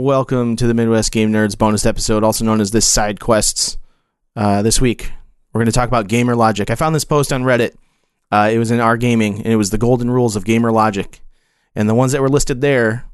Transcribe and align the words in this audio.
Welcome 0.00 0.56
to 0.56 0.66
the 0.66 0.72
Midwest 0.72 1.12
Game 1.12 1.30
Nerds 1.30 1.58
bonus 1.58 1.84
episode, 1.84 2.24
also 2.24 2.42
known 2.42 2.62
as 2.62 2.70
this 2.70 2.88
side 2.88 3.20
quests. 3.20 3.76
Uh, 4.34 4.62
this 4.62 4.80
week, 4.80 5.12
we're 5.52 5.58
going 5.58 5.66
to 5.66 5.72
talk 5.72 5.88
about 5.88 6.08
gamer 6.08 6.34
logic. 6.34 6.70
I 6.70 6.74
found 6.74 6.94
this 6.94 7.04
post 7.04 7.34
on 7.34 7.42
Reddit. 7.42 7.74
Uh, 8.32 8.48
it 8.50 8.56
was 8.56 8.70
in 8.70 8.80
our 8.80 8.96
gaming, 8.96 9.42
and 9.42 9.48
it 9.48 9.56
was 9.56 9.68
the 9.68 9.76
golden 9.76 10.10
rules 10.10 10.36
of 10.36 10.46
gamer 10.46 10.72
logic. 10.72 11.20
And 11.74 11.86
the 11.86 11.94
ones 11.94 12.12
that 12.12 12.22
were 12.22 12.30
listed 12.30 12.62
there 12.62 13.04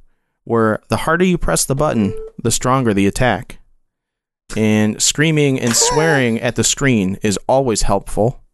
were 0.44 0.80
the 0.88 0.98
harder 0.98 1.24
you 1.24 1.36
press 1.36 1.64
the 1.64 1.74
button, 1.74 2.16
the 2.40 2.52
stronger 2.52 2.94
the 2.94 3.08
attack. 3.08 3.58
And 4.56 5.02
screaming 5.02 5.58
and 5.58 5.74
swearing 5.74 6.40
at 6.40 6.54
the 6.54 6.62
screen 6.62 7.18
is 7.20 7.36
always 7.48 7.82
helpful. 7.82 8.44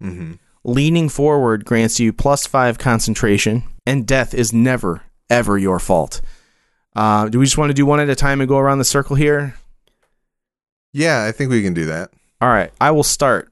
Mm-hmm. 0.00 0.34
Leaning 0.62 1.08
forward 1.08 1.64
grants 1.64 1.98
you 1.98 2.12
plus 2.12 2.46
five 2.46 2.78
concentration, 2.78 3.64
and 3.84 4.06
death 4.06 4.34
is 4.34 4.52
never, 4.52 5.02
ever 5.28 5.58
your 5.58 5.80
fault. 5.80 6.20
Uh, 6.94 7.28
do 7.28 7.38
we 7.38 7.44
just 7.46 7.56
want 7.58 7.70
to 7.70 7.74
do 7.74 7.86
one 7.86 8.00
at 8.00 8.08
a 8.08 8.14
time 8.14 8.40
and 8.40 8.48
go 8.48 8.58
around 8.58 8.78
the 8.78 8.84
circle 8.84 9.16
here? 9.16 9.54
Yeah, 10.92 11.24
I 11.24 11.32
think 11.32 11.50
we 11.50 11.62
can 11.62 11.74
do 11.74 11.86
that. 11.86 12.10
All 12.40 12.48
right, 12.48 12.70
I 12.80 12.90
will 12.90 13.04
start. 13.04 13.50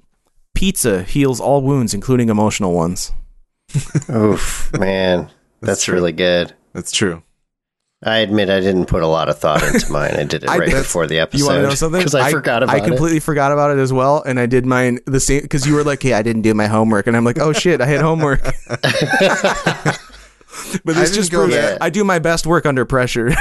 Pizza 0.55 1.03
heals 1.05 1.41
all 1.41 1.63
wounds, 1.63 1.95
including 1.95 2.29
emotional 2.29 2.75
ones. 2.75 3.13
Oof, 4.11 4.71
man, 4.79 5.31
that's, 5.61 5.85
true. 5.85 5.95
really 5.95 6.13
good. 6.13 6.53
That's 6.75 6.93
true. 6.93 7.23
I 8.03 8.19
admit 8.19 8.49
I 8.49 8.61
didn't 8.61 8.87
put 8.87 9.03
a 9.03 9.07
lot 9.07 9.29
of 9.29 9.39
thought 9.39 9.63
into 9.63 9.93
mine. 9.93 10.17
I 10.17 10.25
did 10.25 10.43
it 10.43 10.49
right 10.49 10.61
that's- 10.61 10.83
before 10.83 11.07
the 11.07 11.19
episode. 11.21 11.39
You 11.39 11.47
want 11.47 11.57
to 11.59 11.69
know 11.69 11.75
something? 11.75 12.01
Because 12.01 12.15
I, 12.15 12.31
forgot 12.31 12.63
about 12.63 12.77
it. 12.77 12.83
I 12.83 12.87
completely 12.87 13.21
forgot 13.21 13.53
about 13.53 13.71
it 13.71 13.79
as 13.79 13.93
well, 13.93 14.23
and 14.23 14.41
I 14.41 14.47
did 14.47 14.67
mine 14.67 14.99
the 15.07 15.21
same 15.21 15.43
because 15.43 15.67
you 15.67 15.75
were 15.75 15.85
like, 15.85 16.03
"Hey, 16.03 16.15
I 16.15 16.23
didn't 16.23 16.43
do 16.43 16.53
my 16.55 16.67
homework," 16.67 17.07
and 17.07 17.17
I'm 17.17 17.25
like, 17.25 17.39
"Oh 17.39 17.53
shit, 17.53 17.81
I 17.81 17.87
had 17.87 18.01
homework." 18.01 18.43
but 20.85 20.97
I 20.97 21.01
this 21.01 21.11
didn't 21.11 21.15
just 21.23 21.33
go 21.33 21.39
proves 21.41 21.55
that- 21.55 21.83
I 21.83 21.91
do 21.91 22.05
my 22.05 22.19
best 22.19 22.47
work 22.47 22.67
under 22.67 22.85
pressure. 22.85 23.31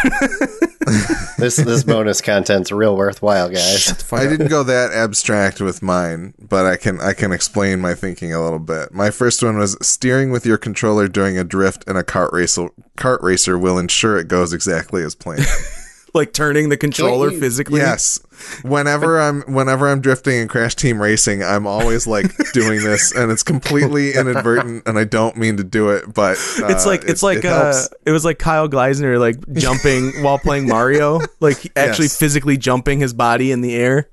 This 1.37 1.55
this 1.55 1.83
bonus 1.83 2.19
content's 2.19 2.71
real 2.71 2.97
worthwhile, 2.97 3.49
guys. 3.49 4.03
I 4.11 4.27
didn't 4.27 4.47
go 4.47 4.63
that 4.63 4.91
abstract 4.91 5.61
with 5.61 5.81
mine, 5.81 6.33
but 6.39 6.65
I 6.65 6.75
can 6.77 6.99
I 6.99 7.13
can 7.13 7.31
explain 7.31 7.79
my 7.79 7.93
thinking 7.93 8.33
a 8.33 8.41
little 8.41 8.59
bit. 8.59 8.91
My 8.93 9.09
first 9.09 9.41
one 9.43 9.57
was 9.57 9.77
steering 9.81 10.31
with 10.31 10.45
your 10.45 10.57
controller 10.57 11.07
during 11.07 11.37
a 11.37 11.43
drift 11.43 11.83
in 11.87 11.95
a 11.95 12.03
kart 12.03 12.31
racer. 12.31 12.69
Kart 12.97 13.21
racer 13.21 13.57
will 13.57 13.77
ensure 13.77 14.17
it 14.17 14.27
goes 14.27 14.51
exactly 14.51 15.03
as 15.03 15.15
planned. 15.15 15.45
like 16.13 16.33
turning 16.33 16.69
the 16.69 16.77
controller 16.77 17.31
you- 17.31 17.39
physically. 17.39 17.79
yes. 17.81 18.19
Whenever 18.63 19.19
I'm 19.19 19.41
whenever 19.53 19.87
I'm 19.89 19.99
drifting 19.99 20.37
in 20.39 20.47
Crash 20.47 20.73
Team 20.75 21.01
Racing, 21.01 21.43
I'm 21.43 21.67
always 21.67 22.07
like 22.07 22.31
doing 22.53 22.83
this, 22.83 23.11
and 23.13 23.31
it's 23.31 23.43
completely 23.43 24.13
inadvertent, 24.13 24.83
and 24.87 24.97
I 24.97 25.03
don't 25.03 25.35
mean 25.35 25.57
to 25.57 25.63
do 25.63 25.89
it, 25.89 26.13
but 26.13 26.37
uh, 26.61 26.67
It's 26.67 26.85
like 26.85 27.03
it- 27.03 27.09
it's 27.09 27.21
like 27.23 27.39
it 27.39 27.45
uh, 27.45 27.73
it 28.05 28.11
was 28.11 28.23
like 28.23 28.39
Kyle 28.39 28.69
Gleisner 28.69 29.19
like 29.19 29.35
jumping 29.53 30.11
while 30.23 30.39
playing 30.39 30.67
Mario, 30.67 31.19
like 31.41 31.71
actually 31.75 32.05
Yes. 32.05 32.17
physically 32.17 32.55
jumping 32.57 32.99
his 32.99 33.13
body 33.13 33.51
in 33.51 33.59
the 33.61 33.75
air. 33.75 34.09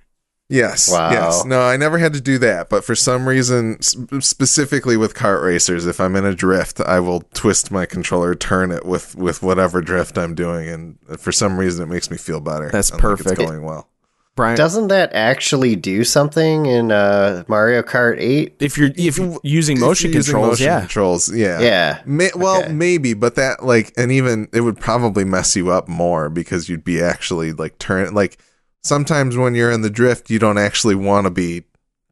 Yes. 0.49 0.91
Wow. 0.91 1.11
Yes. 1.11 1.45
No, 1.45 1.61
I 1.63 1.77
never 1.77 1.99
had 1.99 2.13
to 2.13 2.21
do 2.21 2.39
that, 2.39 2.69
but 2.69 2.85
for 2.85 2.95
some 2.95 3.29
reason, 3.29 3.79
s- 3.81 3.97
specifically 4.21 4.97
with 4.97 5.15
kart 5.15 5.43
racers, 5.43 5.87
if 5.87 6.01
I'm 6.01 6.15
in 6.15 6.25
a 6.25 6.35
drift, 6.35 6.81
I 6.81 7.01
will 7.01 7.23
twist 7.35 7.73
my 7.73 7.85
controller, 7.85 8.35
turn 8.37 8.71
it 8.71 8.87
with 8.87 9.17
with 9.17 9.43
whatever 9.43 9.81
drift 9.83 10.17
I'm 10.17 10.35
doing, 10.37 10.69
and 10.69 10.99
for 11.19 11.33
some 11.33 11.59
reason, 11.59 11.83
it 11.83 11.93
makes 11.93 12.11
me 12.13 12.17
feel 12.17 12.41
better. 12.41 12.71
That's 12.71 12.91
I'm 12.91 12.97
like 12.99 13.03
perfect. 13.03 13.31
it's 13.41 13.45
going 13.51 13.63
well. 13.65 13.89
Brian, 14.37 14.55
Doesn't 14.55 14.89
that 14.89 15.15
actually 15.15 15.77
do 15.77 16.05
something 16.05 16.67
in 16.67 16.93
uh, 16.93 17.43
Mario 17.49 17.81
Kart 17.83 18.17
8? 18.21 18.57
if 18.61 18.77
you're 18.77 18.91
if 18.95 19.17
you're 19.17 19.39
using 19.43 19.81
motion 19.81 20.11
If 20.11 20.15
you're 20.15 20.19
using 20.19 20.33
controls, 20.35 20.51
motion 20.61 20.67
yeah, 20.67 20.81
controls, 20.81 21.35
yeah, 21.35 21.59
Yeah. 21.61 22.01
May, 22.05 22.31
well, 22.37 22.63
Okay. 22.63 22.71
maybe, 22.73 23.15
but 23.15 23.35
that 23.37 23.65
like, 23.65 23.95
and 23.97 24.13
even 24.13 24.49
it 24.53 24.61
would 24.61 24.79
probably 24.79 25.25
mess 25.25 25.57
you 25.57 25.71
up 25.73 25.89
more 25.89 26.29
because 26.29 26.69
you'd 26.69 26.85
be 26.85 27.01
actually 27.01 27.53
like 27.55 27.79
turn 27.79 28.13
like 28.13 28.39
sometimes 28.87 29.37
when 29.37 29.55
you're 29.55 29.71
in 29.71 29.83
the 29.83 29.91
drift, 29.91 30.31
you 30.31 30.39
don't 30.39 30.59
actually 30.59 30.95
want 30.95 31.27
to 31.27 31.31
be 31.31 31.65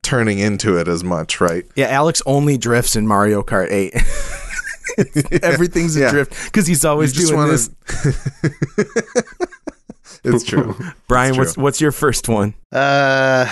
turning 0.02 0.38
into 0.38 0.76
it 0.76 0.86
as 0.88 1.02
much, 1.02 1.40
right? 1.40 1.64
yeah. 1.76 1.86
Alex 1.86 2.20
only 2.26 2.58
drifts 2.58 2.94
in 2.96 3.06
Mario 3.06 3.42
Kart 3.42 3.70
Eight. 3.70 3.94
Everything's 5.42 5.96
a 5.96 6.00
Yeah. 6.00 6.10
drift 6.10 6.44
because 6.44 6.66
he's 6.66 6.84
always 6.84 7.12
just 7.12 7.28
doing 7.28 7.38
wanna- 7.40 7.52
this. 7.52 7.70
it's 10.24 10.44
true. 10.44 10.76
Brian, 11.08 11.30
It's 11.30 11.38
what's 11.38 11.54
true. 11.54 11.62
what's 11.62 11.80
your 11.80 11.92
first 11.92 12.28
one? 12.28 12.54
Uh, 12.70 13.46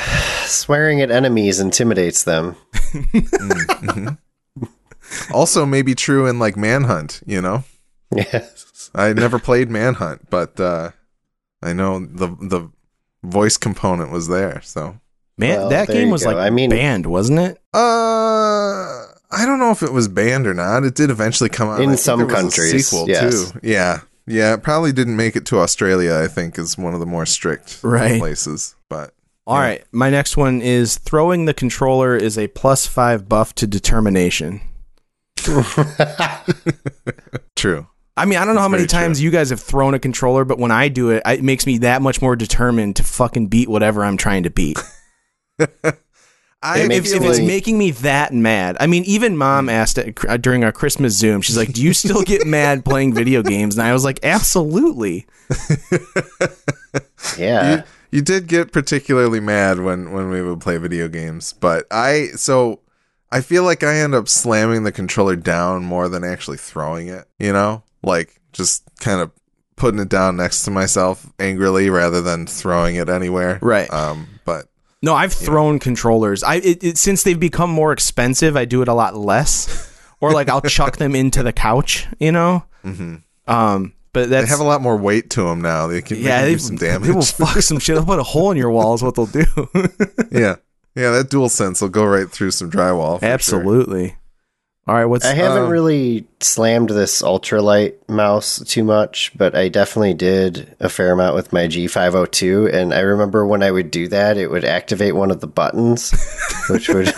swearing 0.45 1.01
at 1.01 1.11
enemies 1.11 1.59
intimidates 1.61 2.25
them. 2.25 2.57
also 5.33 5.67
maybe 5.67 5.95
true 5.95 6.27
in 6.27 6.39
like 6.39 6.57
Manhunt, 6.57 7.23
you 7.27 7.41
know? 7.41 7.65
Yes. 8.15 8.91
I 8.95 9.13
never 9.15 9.39
played 9.39 9.71
Manhunt, 9.71 10.29
but 10.31 10.61
uh 10.61 10.91
I 11.63 11.73
know 11.73 11.99
the 12.01 12.29
the 12.41 12.71
voice 13.25 13.57
component 13.57 14.11
was 14.11 14.29
there, 14.29 14.61
so 14.63 14.99
Man, 15.39 15.59
Well, 15.61 15.69
that 15.71 15.89
game 15.89 16.11
was 16.11 16.25
go. 16.25 16.31
like 16.31 16.39
I 16.39 16.51
mean- 16.51 16.71
banned, 16.71 17.07
wasn't 17.07 17.39
it? 17.39 17.59
uh 17.75 17.79
I 19.35 19.47
don't 19.47 19.59
know 19.59 19.71
if 19.71 19.83
it 19.83 19.93
was 19.93 20.09
banned 20.09 20.47
or 20.47 20.53
not. 20.55 20.85
It 20.85 20.95
did 20.95 21.09
eventually 21.09 21.49
come 21.49 21.69
out. 21.71 21.81
In 21.81 21.89
I 21.89 21.93
think 21.93 22.01
some 22.01 22.19
there 22.19 22.27
was 22.27 22.35
a 22.35 22.37
countries, 22.37 22.87
sequel 22.89 23.09
yes. 23.09 23.51
too. 23.53 23.61
Yeah. 23.63 24.01
Yeah, 24.27 24.53
it 24.55 24.63
probably 24.63 24.93
didn't 24.93 25.17
make 25.17 25.35
it 25.37 25.47
to 25.47 25.59
Australia, 25.59 26.21
I 26.23 26.29
think 26.29 26.59
is 26.59 26.77
one 26.79 26.93
of 26.95 27.01
the 27.01 27.07
more 27.07 27.25
strict 27.27 27.79
Right. 27.83 28.21
places, 28.21 28.75
but 28.91 29.15
All 29.47 29.57
Yeah. 29.57 29.63
right, 29.63 29.85
my 29.91 30.11
next 30.11 30.37
one 30.37 30.61
is 30.61 30.97
throwing 30.99 31.47
the 31.47 31.55
controller 31.55 32.15
is 32.15 32.37
a 32.39 32.47
plus 32.49 32.87
five 32.87 33.27
buff 33.29 33.55
to 33.57 33.67
determination. 33.67 34.61
true. 37.57 37.87
I 38.17 38.27
mean, 38.27 38.39
I 38.39 38.45
don't 38.45 38.55
know 38.55 38.61
how 38.61 38.69
many 38.69 38.83
very 38.83 38.89
true. 38.89 38.99
times 38.99 39.23
you 39.23 39.31
guys 39.31 39.51
have 39.51 39.61
thrown 39.61 39.95
a 39.95 39.99
controller, 39.99 40.45
but 40.45 40.59
when 40.59 40.71
I 40.71 40.89
do 40.89 41.11
it, 41.11 41.23
it 41.25 41.43
makes 41.43 41.67
me 41.67 41.79
that 41.79 42.03
much 42.03 42.21
more 42.21 42.37
determined 42.37 42.97
to 42.97 43.05
fucking 43.05 43.47
beat 43.47 43.69
whatever 43.69 44.05
I'm 44.05 44.17
trying 44.19 44.43
to 44.43 44.51
beat. 44.51 44.79
I 46.65 46.81
if, 46.81 46.89
makes 46.89 47.13
if 47.13 47.23
you 47.23 47.31
it's 47.31 47.41
making 47.41 47.77
me 47.79 47.91
that 47.91 48.33
mad, 48.33 48.77
I 48.79 48.87
mean, 48.87 49.03
even 49.05 49.37
mom 49.37 49.69
asked 49.69 49.99
it 49.99 50.15
during 50.41 50.63
our 50.63 50.71
Christmas 50.71 51.17
Zoom. 51.17 51.41
She's 51.41 51.57
like, 51.57 51.73
"Do 51.73 51.83
you 51.83 51.93
still 51.93 52.23
get 52.23 52.47
mad 52.47 52.85
playing 52.85 53.15
video 53.15 53.43
games?" 53.43 53.77
And 53.77 53.87
I 53.87 53.93
was 53.93 54.05
like, 54.05 54.21
"Absolutely." 54.23 55.27
Yeah. 57.39 57.77
you, 57.77 57.83
you 58.11 58.23
did 58.23 58.47
get 58.47 58.73
particularly 58.73 59.41
mad 59.41 59.81
when 59.81 60.13
when 60.13 60.29
we 60.29 60.43
would 60.43 60.61
play 60.61 60.77
video 60.77 61.09
games 61.09 61.53
but 61.53 61.87
i 61.91 62.29
so 62.35 62.81
i 63.31 63.41
feel 63.41 63.65
like 63.65 63.83
i 63.83 63.95
end 63.95 64.15
up 64.15 64.29
slamming 64.29 64.83
the 64.83 64.93
controller 64.93 65.37
down 65.37 65.85
more 65.85 66.09
than 66.09 66.25
actually 66.25 66.57
throwing 66.57 67.09
it 67.09 67.27
you 67.39 67.53
know 67.53 67.83
like 68.03 68.41
just 68.53 68.83
kind 69.01 69.21
of 69.21 69.31
putting 69.77 70.01
it 70.01 70.09
down 70.09 70.37
next 70.37 70.63
to 70.65 70.71
myself 70.71 71.27
angrily 71.39 71.91
rather 71.91 72.21
than 72.21 72.47
throwing 72.47 72.97
it 72.97 73.09
anywhere 73.09 73.59
Right. 73.63 73.91
um 73.93 74.27
but 74.45 74.67
No, 75.03 75.15
I've 75.15 75.33
thrown 75.33 75.79
controllers. 75.79 76.43
I 76.45 76.57
it, 76.57 76.85
it, 76.85 76.99
since 76.99 77.23
they've 77.25 77.39
become 77.41 77.71
more 77.71 77.93
expensive, 77.93 78.57
I 78.57 78.65
do 78.67 78.83
it 78.83 78.89
a 78.89 78.95
lot 78.95 79.17
less. 79.17 79.89
Or 80.21 80.33
like 80.33 80.49
I'll 80.49 80.61
chuck 80.77 80.99
them 80.99 81.17
into 81.17 81.43
the 81.43 81.53
couch, 81.53 82.07
you 82.21 82.31
know. 82.31 82.65
Um, 82.85 83.95
but 84.13 84.25
Mm-hmm. 84.29 84.31
they 84.31 84.47
have 84.47 84.61
a 84.61 84.65
lot 84.65 84.83
more 84.83 84.97
weight 84.97 85.31
to 85.31 85.43
them 85.45 85.63
now 85.63 85.87
they 85.87 86.03
can, 86.03 86.19
yeah, 86.19 86.43
they 86.43 86.51
can 86.51 86.59
do 86.59 86.59
some 86.59 86.77
damage 86.77 87.09
they 87.09 87.15
will 87.15 87.23
fuck 87.23 87.61
some 87.63 87.79
shit. 87.79 87.97
They'll 87.97 88.05
put 88.05 88.19
a 88.21 88.23
hole 88.23 88.51
in 88.53 88.57
your 88.59 88.71
wall. 88.71 88.95
Is 88.95 89.03
what 89.03 89.15
they'll 89.17 89.27
do. 89.27 89.45
yeah 90.31 90.57
yeah 90.95 91.11
that 91.13 91.29
dual 91.31 91.49
sense 91.49 91.81
will 91.81 91.89
go 91.89 92.05
right 92.05 92.31
through 92.31 92.51
some 92.53 92.71
drywall 92.71 93.19
for 93.19 93.27
sure. 93.43 93.65
Absolutely. 94.85 94.93
All 94.93 94.95
right, 94.97 95.05
what's 95.05 95.25
I 95.25 95.35
haven't 95.35 95.65
Um, 95.65 95.71
really 95.71 96.27
slammed 96.41 96.91
this 96.91 97.23
ultralight 97.23 97.95
mouse 98.09 98.59
too 98.67 98.83
much, 98.83 99.31
but 99.37 99.55
I 99.55 99.69
definitely 99.69 100.15
did 100.15 100.75
a 100.81 100.89
fair 100.89 101.13
amount 101.13 101.37
with 101.37 101.53
my 101.53 101.67
G502. 101.69 102.73
And 102.75 102.93
I 102.93 103.01
remember 103.01 103.47
when 103.47 103.63
I 103.63 103.71
would 103.71 103.91
do 103.93 104.09
that, 104.09 104.37
it 104.37 104.51
would 104.51 104.65
activate 104.65 105.15
one 105.15 105.31
of 105.31 105.41
the 105.41 105.47
buttons, 105.47 106.11
which 106.69 106.89
would, 106.89 107.15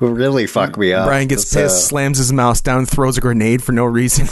would 0.00 0.16
really 0.18 0.46
fuck 0.48 0.76
me 0.76 0.92
up. 0.92 1.06
Brian 1.06 1.28
gets 1.28 1.42
It's, 1.44 1.54
pissed, 1.54 1.76
uh, 1.76 1.88
slams 1.88 2.18
his 2.18 2.32
mouse 2.32 2.60
down, 2.60 2.84
throws 2.84 3.16
a 3.16 3.20
grenade 3.20 3.62
for 3.62 3.70
no 3.72 3.84
reason. 3.84 4.26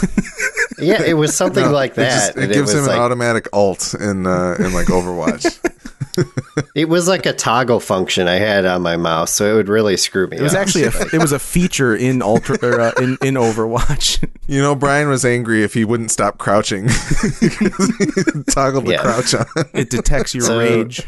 yeah, 0.79 1.01
it 1.01 1.13
was 1.13 1.33
something 1.35 1.63
No, 1.63 1.71
like 1.71 1.91
it, 1.91 1.95
that. 1.95 2.35
just, 2.35 2.37
it 2.37 2.53
gives 2.53 2.73
was 2.73 2.85
him 2.87 2.93
an 2.93 2.99
automatic 2.99 3.47
ult 3.53 3.93
in 3.93 4.27
uh, 4.27 4.55
in 4.59 4.73
like 4.73 4.87
Overwatch. 4.87 5.59
It 6.75 6.89
was 6.89 7.07
like 7.07 7.25
a 7.25 7.33
toggle 7.33 7.79
function 7.79 8.27
I 8.27 8.35
had 8.35 8.65
on 8.65 8.81
my 8.83 8.97
mouse, 8.97 9.33
so 9.33 9.51
it 9.51 9.55
would 9.55 9.69
really 9.69 9.97
screw 9.97 10.27
me 10.27 10.37
It 10.37 10.41
was 10.43 10.53
up. 10.53 10.61
actually 10.61 10.83
a, 10.83 10.91
it 11.13 11.19
was 11.21 11.31
a 11.31 11.39
feature 11.39 11.95
in 11.95 12.21
Ultra 12.21 12.57
or, 12.61 12.79
uh, 12.79 12.91
in 13.01 13.17
in 13.23 13.33
Overwatch. 13.35 14.27
You 14.49 14.61
know, 14.61 14.75
Brian 14.75 15.09
was 15.09 15.25
angry 15.25 15.61
if 15.63 15.73
he 15.73 15.83
wouldn't 15.83 16.09
stop 16.09 16.37
crouching. 16.37 16.87
Toggle 18.49 18.81
the 18.81 18.91
Yeah. 18.91 19.01
crouch 19.01 19.33
on. 19.35 19.45
It 19.73 19.89
detects 19.89 20.33
your 20.33 20.43
So- 20.45 20.59
rage. 20.59 21.03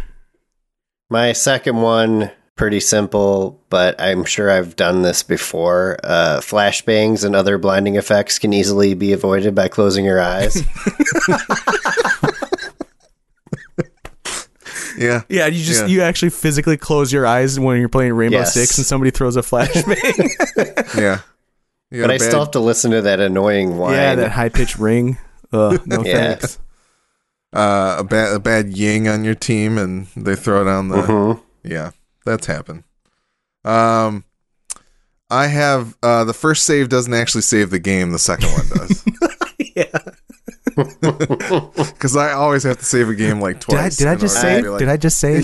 My 1.09 1.31
second 1.31 1.77
one, 1.81 2.31
pretty 2.57 2.81
simple, 2.81 3.63
but 3.69 3.99
I'm 4.01 4.25
sure 4.25 4.51
I've 4.51 4.75
done 4.75 5.03
this 5.03 5.23
before. 5.23 5.97
Uh, 6.03 6.39
flashbangs 6.41 7.23
and 7.23 7.33
other 7.33 7.57
blinding 7.57 7.95
effects 7.95 8.37
can 8.39 8.51
easily 8.51 8.93
be 8.93 9.13
avoided 9.13 9.55
by 9.55 9.69
closing 9.69 10.03
your 10.03 10.19
eyes. 10.19 10.61
Yeah. 14.99 15.21
Yeah, 15.29 15.47
you 15.47 15.63
just 15.63 15.81
Yeah. 15.81 15.87
you 15.87 16.01
actually 16.01 16.29
physically 16.31 16.75
close 16.77 17.11
your 17.13 17.25
eyes 17.25 17.59
when 17.59 17.79
you're 17.79 17.89
playing 17.89 18.13
Rainbow 18.13 18.39
Yes. 18.39 18.53
Six 18.53 18.77
and 18.77 18.85
somebody 18.85 19.11
throws 19.11 19.37
a 19.37 19.41
flashbang. 19.41 20.95
Yeah. 20.99 21.19
You 21.91 22.01
but 22.03 22.11
I 22.11 22.17
bad- 22.17 22.21
still 22.27 22.39
have 22.41 22.51
to 22.51 22.59
listen 22.59 22.91
to 22.91 23.01
that 23.03 23.19
annoying 23.19 23.77
whine. 23.77 23.93
yeah, 23.93 24.13
that 24.15 24.31
high 24.31 24.49
pitched 24.49 24.77
ring. 24.79 25.17
Uh, 25.51 25.77
no 25.85 26.03
Yeah. 26.03 26.35
thanks. 26.35 26.59
Uh, 27.51 27.95
a 27.99 28.03
bad 28.03 28.35
a 28.35 28.39
bad 28.39 28.67
ying 28.77 29.07
on 29.07 29.23
your 29.23 29.33
team, 29.33 29.77
and 29.79 30.05
they 30.15 30.35
throw 30.35 30.63
down 30.65 30.89
the. 30.89 30.97
Mhm. 30.97 31.41
Yeah, 31.63 31.91
that's 32.25 32.45
happened. 32.45 32.83
Um, 33.65 34.23
I 35.31 35.47
have 35.47 35.95
uh, 36.03 36.25
the 36.25 36.33
first 36.33 36.63
save 36.67 36.89
doesn't 36.89 37.13
actually 37.13 37.41
save 37.41 37.71
the 37.71 37.79
game. 37.79 38.11
The 38.11 38.19
second 38.19 38.49
one 38.51 38.67
does. 38.75 39.03
Because 40.99 42.15
I 42.15 42.31
always 42.33 42.63
have 42.63 42.77
to 42.79 42.85
save 42.85 43.09
a 43.09 43.15
game 43.15 43.39
like 43.41 43.59
Did 43.59 43.75
I, 43.75 43.81
twice. 43.81 43.97
did 43.97 44.07
I 44.07 44.15
just 44.15 44.37
order 44.37 44.49
to 44.57 44.63
say? 44.63 44.69
like- 44.69 44.79
did 44.79 44.89
I 44.89 44.97
just 44.97 45.19
say? 45.19 45.43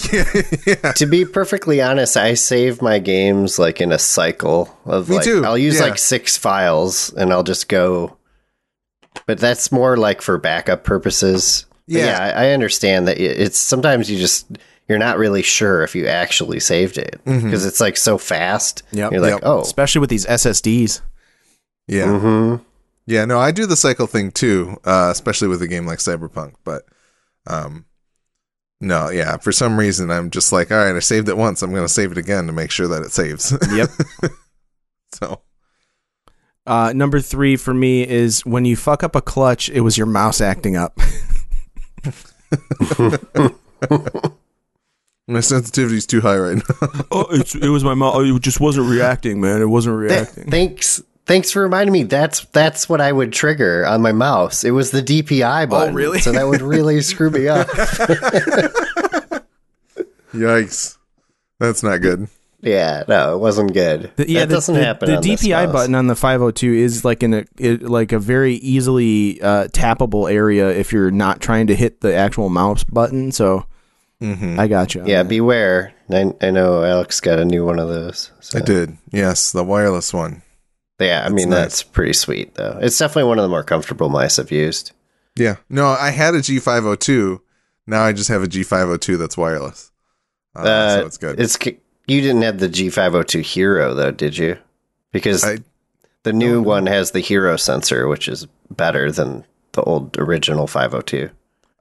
yeah, 0.66 0.92
To 0.94 1.06
be 1.06 1.26
perfectly 1.26 1.82
honest, 1.82 2.18
I 2.18 2.34
save 2.36 2.82
my 2.82 3.00
games 3.00 3.60
like 3.60 3.82
in 3.82 3.92
a 3.92 4.00
cycle 4.00 4.76
of 4.86 5.10
Me 5.10 5.16
like 5.18 5.26
too, 5.26 5.44
I'll 5.46 5.58
use 5.58 5.76
yeah. 5.80 5.86
like 5.88 5.98
six 5.98 6.38
files 6.38 7.14
and 7.14 7.32
I'll 7.34 7.44
just 7.44 7.68
go. 7.70 8.18
But 9.26 9.40
that's 9.40 9.72
more 9.72 9.98
like 9.98 10.22
for 10.22 10.38
backup 10.38 10.84
purposes. 10.84 11.66
Yeah. 11.88 12.06
yeah, 12.06 12.34
I, 12.40 12.46
I 12.48 12.50
understand 12.52 13.08
that 13.08 13.18
it's 13.20 13.60
sometimes 13.60 14.10
you 14.10 14.18
just 14.18 14.48
you're 14.88 14.98
not 15.00 15.18
really 15.18 15.42
sure 15.42 15.84
if 15.84 15.96
you 15.96 16.08
actually 16.08 16.60
saved 16.60 16.98
it 16.98 17.20
because 17.26 17.66
it's 17.66 17.80
like 17.80 17.98
so 17.98 18.18
fast. 18.18 18.84
Yeah, 18.92 19.10
You're 19.12 19.22
like, 19.22 19.32
Yep. 19.34 19.40
oh, 19.44 19.62
Especially 19.62 20.00
with 20.02 20.10
these 20.10 20.26
SSDs. 20.26 21.02
yeah, 21.88 22.20
hmm 22.20 22.56
yeah. 23.06 23.25
No, 23.25 23.40
I 23.40 23.52
do 23.52 23.66
the 23.66 23.75
cycle 23.75 24.07
thing 24.07 24.31
too, 24.31 24.78
uh, 24.86 25.10
especially 25.12 25.48
with 25.48 25.62
a 25.62 25.68
game 25.68 25.86
like 25.86 26.00
Cyberpunk. 26.00 26.54
But, 26.63 26.84
um, 27.48 27.86
no, 28.81 29.10
yeah. 29.10 29.38
For 29.38 29.52
some 29.52 29.78
reason, 29.78 30.12
I'm 30.12 30.30
just 30.30 30.52
like, 30.52 30.72
all 30.72 30.78
right, 30.78 30.96
I 30.96 31.00
saved 31.00 31.30
it 31.30 31.38
once. 31.38 31.62
I'm 31.62 31.72
going 31.72 31.84
to 31.86 31.90
save 31.90 32.12
it 32.12 32.18
again 32.18 32.48
to 32.48 32.54
make 32.54 32.72
sure 32.72 32.88
that 32.88 33.04
it 33.04 33.12
saves. 33.12 33.54
Yep. 33.74 33.90
so, 35.13 35.42
Uh, 36.68 36.92
number 36.94 37.19
three 37.22 37.56
for 37.56 37.74
me 37.74 38.07
is 38.07 38.46
when 38.46 38.66
you 38.66 38.75
fuck 38.75 39.04
up 39.04 39.16
a 39.16 39.22
clutch, 39.22 39.69
it 39.69 39.81
was 39.81 39.98
your 39.98 40.08
mouse 40.08 40.42
acting 40.42 40.75
up. 40.75 40.98
my 45.28 45.40
sensitivity's 45.40 46.06
too 46.06 46.22
high 46.22 46.38
right 46.38 46.58
now. 46.58 46.90
oh, 47.12 47.25
it's, 47.31 47.56
it 47.56 47.69
was 47.69 47.84
my 47.84 47.94
mouse. 47.94 48.13
Oh, 48.18 48.24
It 48.36 48.42
just 48.42 48.60
wasn't 48.60 48.90
reacting, 48.90 49.42
man. 49.42 49.62
It 49.62 49.69
wasn't 49.69 50.10
Th- 50.10 50.28
thanks, 50.50 51.01
thanks 51.25 51.51
for 51.51 51.62
reminding 51.62 51.94
me. 51.94 52.04
That's 52.04 52.45
that's 52.45 52.89
what 52.89 53.01
I 53.01 53.12
would 53.12 53.33
trigger 53.33 53.86
on 53.86 54.01
my 54.01 54.12
mouse. 54.12 54.63
It 54.63 54.72
was 54.72 54.92
the 54.92 55.01
DPI 55.01 55.69
button. 55.69 55.94
Oh, 55.94 55.98
really? 55.98 56.19
So 56.19 56.31
that 56.31 56.48
would 56.48 56.62
really 56.62 57.01
screw 57.01 57.30
me 57.30 57.48
up. 57.48 57.68
Yikes. 60.33 60.98
That's 61.60 61.83
not 61.83 62.01
good. 62.01 62.27
Yeah, 62.62 63.04
no, 63.07 63.36
it 63.36 63.39
wasn't 63.39 63.74
good. 63.74 64.12
The- 64.16 64.30
yeah, 64.30 64.39
that 64.42 64.48
the, 64.48 64.54
doesn't 64.56 64.75
the, 64.75 64.83
happen. 64.83 65.10
The 65.10 65.18
on 65.18 65.22
this 65.22 65.44
DPI 65.44 65.66
mouse. 65.66 65.74
button 65.74 65.95
on 65.95 66.07
the 66.07 66.16
502 66.16 66.74
is 66.74 67.06
like 67.06 67.22
in 67.22 67.33
a 67.36 67.45
it, 67.57 67.83
like 67.83 68.12
a 68.12 68.18
very 68.18 68.56
easily 68.56 69.39
uh, 69.42 69.68
tappable 69.68 70.31
area 70.31 70.69
if 70.72 70.92
you're 70.92 71.12
not 71.12 71.42
trying 71.42 71.68
to 71.68 71.75
hit 71.75 72.01
the 72.01 72.16
actual 72.16 72.50
mouse 72.50 72.83
button. 72.83 73.31
So 73.31 73.66
hmm 74.19 74.60
I 74.60 74.68
got 74.68 74.95
you. 74.95 75.04
Yeah, 75.06 75.22
that. 75.24 75.30
beware. 75.30 75.94
I, 76.10 76.33
I 76.42 76.50
know 76.50 76.83
Alex 76.83 77.22
got 77.22 77.39
a 77.39 77.45
new 77.45 77.66
one 77.66 77.77
of 77.80 77.88
those. 77.88 78.31
So. 78.39 78.57
I 78.57 78.62
did. 78.62 78.98
Yes, 79.12 79.51
the 79.51 79.63
wireless 79.63 80.13
one. 80.13 80.42
Yeah, 81.00 81.24
I 81.26 81.30
mean 81.30 81.50
nice. 81.50 81.60
that's 81.60 81.84
pretty 81.84 82.14
sweet 82.14 82.56
though. 82.56 82.80
It's 82.82 82.98
definitely 82.98 83.28
one 83.30 83.40
of 83.40 83.44
the 83.44 83.50
more 83.50 83.64
comfortable 83.64 84.10
mice 84.10 84.40
I've 84.40 84.52
used. 84.52 84.92
Yeah. 85.36 85.58
No, 85.70 85.88
I 85.88 86.12
had 86.12 86.34
a 86.36 86.40
G502. 86.40 87.40
Now 87.88 88.04
I 88.04 88.14
just 88.14 88.30
have 88.30 88.44
a 88.44 88.48
G502 88.48 89.18
that's 89.18 89.38
wireless. 89.38 89.92
Uh, 90.56 90.60
Uh, 90.60 91.00
so 91.02 91.06
it's 91.06 91.18
good. 91.18 91.40
It's 91.40 91.58
you 92.08 92.22
didn't 92.22 92.44
have 92.44 92.60
the 92.60 92.70
G502 92.70 93.42
Hero 93.42 93.94
though, 93.94 94.12
did 94.12 94.38
you? 94.38 94.58
Because 95.12 95.44
I- 95.44 95.58
the 96.24 96.34
new 96.34 96.62
one 96.62 96.88
has 96.88 97.12
the 97.12 97.20
Hero 97.20 97.56
sensor, 97.58 98.08
which 98.08 98.28
is 98.28 98.48
better 98.72 99.12
than 99.12 99.44
the 99.74 99.82
old 99.84 100.18
original 100.18 100.66
502. 100.68 101.30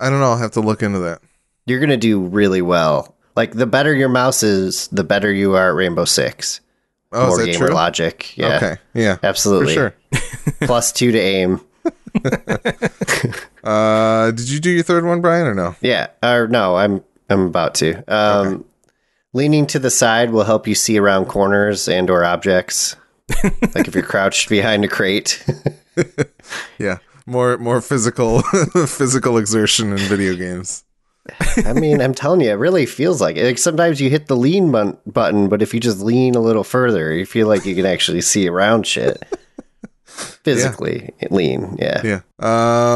I 0.01 0.11
don't 0.11 0.21
know. 0.21 0.33
I'll 0.33 0.37
have 0.39 0.51
to 0.53 0.61
look 0.61 0.83
into 0.83 0.99
that. 0.99 1.21
You're 1.67 1.81
gonna 1.81 1.97
do 1.97 2.21
really 2.21 2.61
well. 2.63 3.15
Like 3.37 3.53
the 3.53 3.67
better 3.67 3.95
your 3.95 4.09
mouse 4.09 4.43
is, 4.43 4.89
the 4.89 5.05
better 5.05 5.33
you 5.33 5.55
are 5.55 5.71
at 5.71 5.75
Rainbow 5.77 6.05
Six. 6.05 6.61
Oh, 7.15 7.29
More 7.29 7.45
gamer 7.45 7.67
true? 7.69 7.75
logic. 7.75 8.37
Yeah, 8.37 8.57
Okay. 8.57 8.77
Yeah. 8.93 9.15
For 9.17 9.27
absolutely. 9.27 9.75
sure. 9.75 9.95
Plus 10.63 10.93
two 10.93 11.13
to 11.13 11.19
aim. 11.19 11.61
Uh, 13.65 14.31
did 14.33 14.51
you 14.51 14.61
do 14.61 14.69
your 14.71 14.83
third 14.83 15.07
one, 15.07 15.23
Brian, 15.23 15.47
or 15.47 15.55
no? 15.55 15.75
Yeah, 15.81 16.09
or 16.23 16.47
no, 16.49 16.77
I'm 16.77 17.03
I'm 17.31 17.47
about 17.47 17.75
to. 17.77 18.05
Um, 18.15 18.67
Leaning 19.33 19.67
to 19.69 19.79
the 19.79 19.91
side 19.91 20.31
will 20.31 20.45
help 20.45 20.69
you 20.69 20.75
see 20.75 20.99
around 20.99 21.27
corners 21.27 21.89
and 21.89 22.11
or 22.11 22.25
objects. 22.25 22.95
like 23.75 23.89
if 23.89 23.95
you're 23.95 24.05
crouched 24.05 24.51
behind 24.51 24.85
a 24.85 24.89
crate. 24.89 25.43
Yeah. 26.79 26.99
More 27.27 27.57
more 27.57 27.81
physical 27.81 28.43
physical 28.43 29.39
exertion 29.39 29.93
in 29.93 29.99
video 29.99 30.35
games. 30.37 30.85
I 31.65 31.73
mean, 31.73 32.01
I'm 32.03 32.15
telling 32.15 32.41
you, 32.43 32.51
it 32.51 32.55
really 32.55 32.85
feels 32.87 33.21
like 33.21 33.37
it. 33.37 33.45
Like 33.45 33.59
sometimes 33.59 34.01
you 34.01 34.11
hit 34.11 34.27
the 34.27 34.37
lean 34.37 34.71
bun- 34.71 34.99
button, 35.07 35.49
but 35.49 35.63
if 35.63 35.73
you 35.73 35.81
just 35.81 36.01
lean 36.01 36.35
a 36.35 36.41
little 36.41 36.65
further, 36.65 37.13
you 37.15 37.25
feel 37.27 37.49
like 37.49 37.65
you 37.65 37.75
can 37.75 37.87
actually 37.87 38.21
see 38.21 38.49
around 38.49 38.87
shit. 38.87 39.23
Physically 40.05 41.13
lean, 41.31 41.77
yeah. 41.81 42.03
Yeah. 42.05 42.21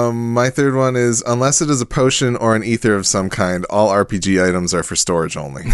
Um, 0.09 0.33
my 0.35 0.51
third 0.51 0.77
one 0.77 0.95
is 0.95 1.23
unless 1.27 1.61
it 1.61 1.69
is 1.71 1.81
a 1.81 1.87
potion 1.87 2.37
or 2.37 2.55
an 2.55 2.63
ether 2.63 2.95
of 2.95 3.07
some 3.07 3.29
kind, 3.31 3.65
all 3.71 3.89
RPG 3.91 4.47
items 4.47 4.73
are 4.75 4.83
for 4.85 4.95
storage 4.97 5.37
only. 5.37 5.65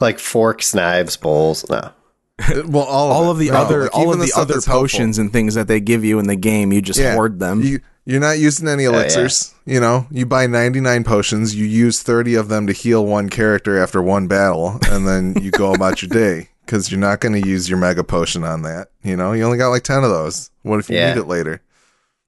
Like 0.00 0.18
forks, 0.18 0.74
knives, 0.74 1.16
bowls. 1.18 1.68
No. 1.68 1.90
well, 2.66 2.84
all 2.84 3.10
of, 3.10 3.16
all 3.16 3.24
it. 3.28 3.30
of 3.32 3.38
the 3.38 3.50
No, 3.50 3.56
other 3.56 3.82
like, 3.82 3.94
all 3.94 4.10
of 4.12 4.18
the, 4.18 4.28
stuff 4.28 4.42
other 4.42 4.54
that's 4.54 4.64
helpful. 4.66 4.82
potions 4.84 5.18
and 5.18 5.30
things 5.30 5.54
that 5.56 5.68
they 5.68 5.78
give 5.78 6.04
you 6.06 6.18
in 6.18 6.26
the 6.26 6.36
game, 6.36 6.72
you 6.72 6.80
just 6.80 6.98
Yeah. 6.98 7.14
hoard 7.14 7.38
them. 7.38 7.60
You 7.60 7.80
you're 8.04 8.20
not 8.20 8.38
using 8.38 8.68
any 8.68 8.84
yeah. 8.84 8.90
elixirs. 8.90 9.54
You 9.66 9.80
know, 9.80 10.06
you 10.10 10.26
buy 10.26 10.46
99 10.46 11.04
potions, 11.04 11.54
you 11.54 11.66
use 11.66 12.02
30 12.02 12.34
of 12.34 12.48
them 12.48 12.66
to 12.66 12.72
heal 12.72 13.04
one 13.04 13.28
character 13.28 13.80
after 13.80 14.02
one 14.02 14.26
battle, 14.26 14.78
and 14.88 15.06
then 15.06 15.34
you 15.42 15.50
go 15.50 15.72
about 15.72 16.02
your 16.02 16.08
day 16.08 16.48
because 16.64 16.90
you're 16.90 17.00
not 17.00 17.20
going 17.20 17.40
to 17.40 17.48
use 17.48 17.68
your 17.68 17.78
mega 17.78 18.02
potion 18.04 18.44
on 18.44 18.62
that. 18.62 18.88
You 19.02 19.16
know, 19.16 19.32
you 19.32 19.42
only 19.44 19.58
got 19.58 19.68
like 19.68 19.84
10 19.84 20.02
of 20.04 20.10
those. 20.10 20.50
What 20.62 20.80
if 20.80 20.88
you 20.90 20.96
Yeah. 20.96 21.14
need 21.14 21.20
it 21.20 21.26
later? 21.26 21.62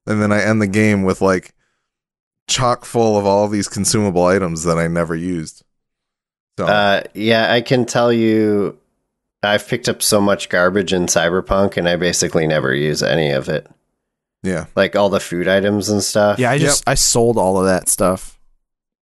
And 0.06 0.20
then 0.20 0.32
I 0.32 0.42
end 0.42 0.60
the 0.60 0.66
game 0.66 1.02
with 1.04 1.20
like 1.20 1.54
chock 2.48 2.84
full 2.84 3.16
of 3.18 3.24
all 3.24 3.48
these 3.48 3.68
consumable 3.68 4.24
items 4.24 4.64
that 4.64 4.78
I 4.78 4.88
never 4.88 5.14
used. 5.14 5.64
So 6.58 6.66
Uh, 6.66 7.02
yeah, 7.14 7.52
I 7.52 7.60
can 7.60 7.86
tell 7.86 8.12
you, 8.12 8.78
I've 9.42 9.66
picked 9.66 9.88
up 9.88 10.02
so 10.02 10.20
much 10.20 10.48
garbage 10.48 10.92
in 10.92 11.06
Cyberpunk, 11.06 11.76
and 11.76 11.88
I 11.88 11.96
basically 11.96 12.46
never 12.46 12.74
use 12.74 13.02
any 13.02 13.30
of 13.30 13.48
it. 13.48 13.66
Yeah, 14.42 14.66
Like 14.76 14.96
all 14.96 15.08
the 15.08 15.20
food 15.20 15.48
items 15.48 15.88
and 15.88 16.02
stuff. 16.02 16.38
yeah, 16.38 16.50
I 16.50 16.58
just 16.58 16.82
I 16.86 16.94
sold 16.94 17.36
all 17.38 17.58
of 17.58 17.66
that 17.66 17.88
stuff. 17.88 18.38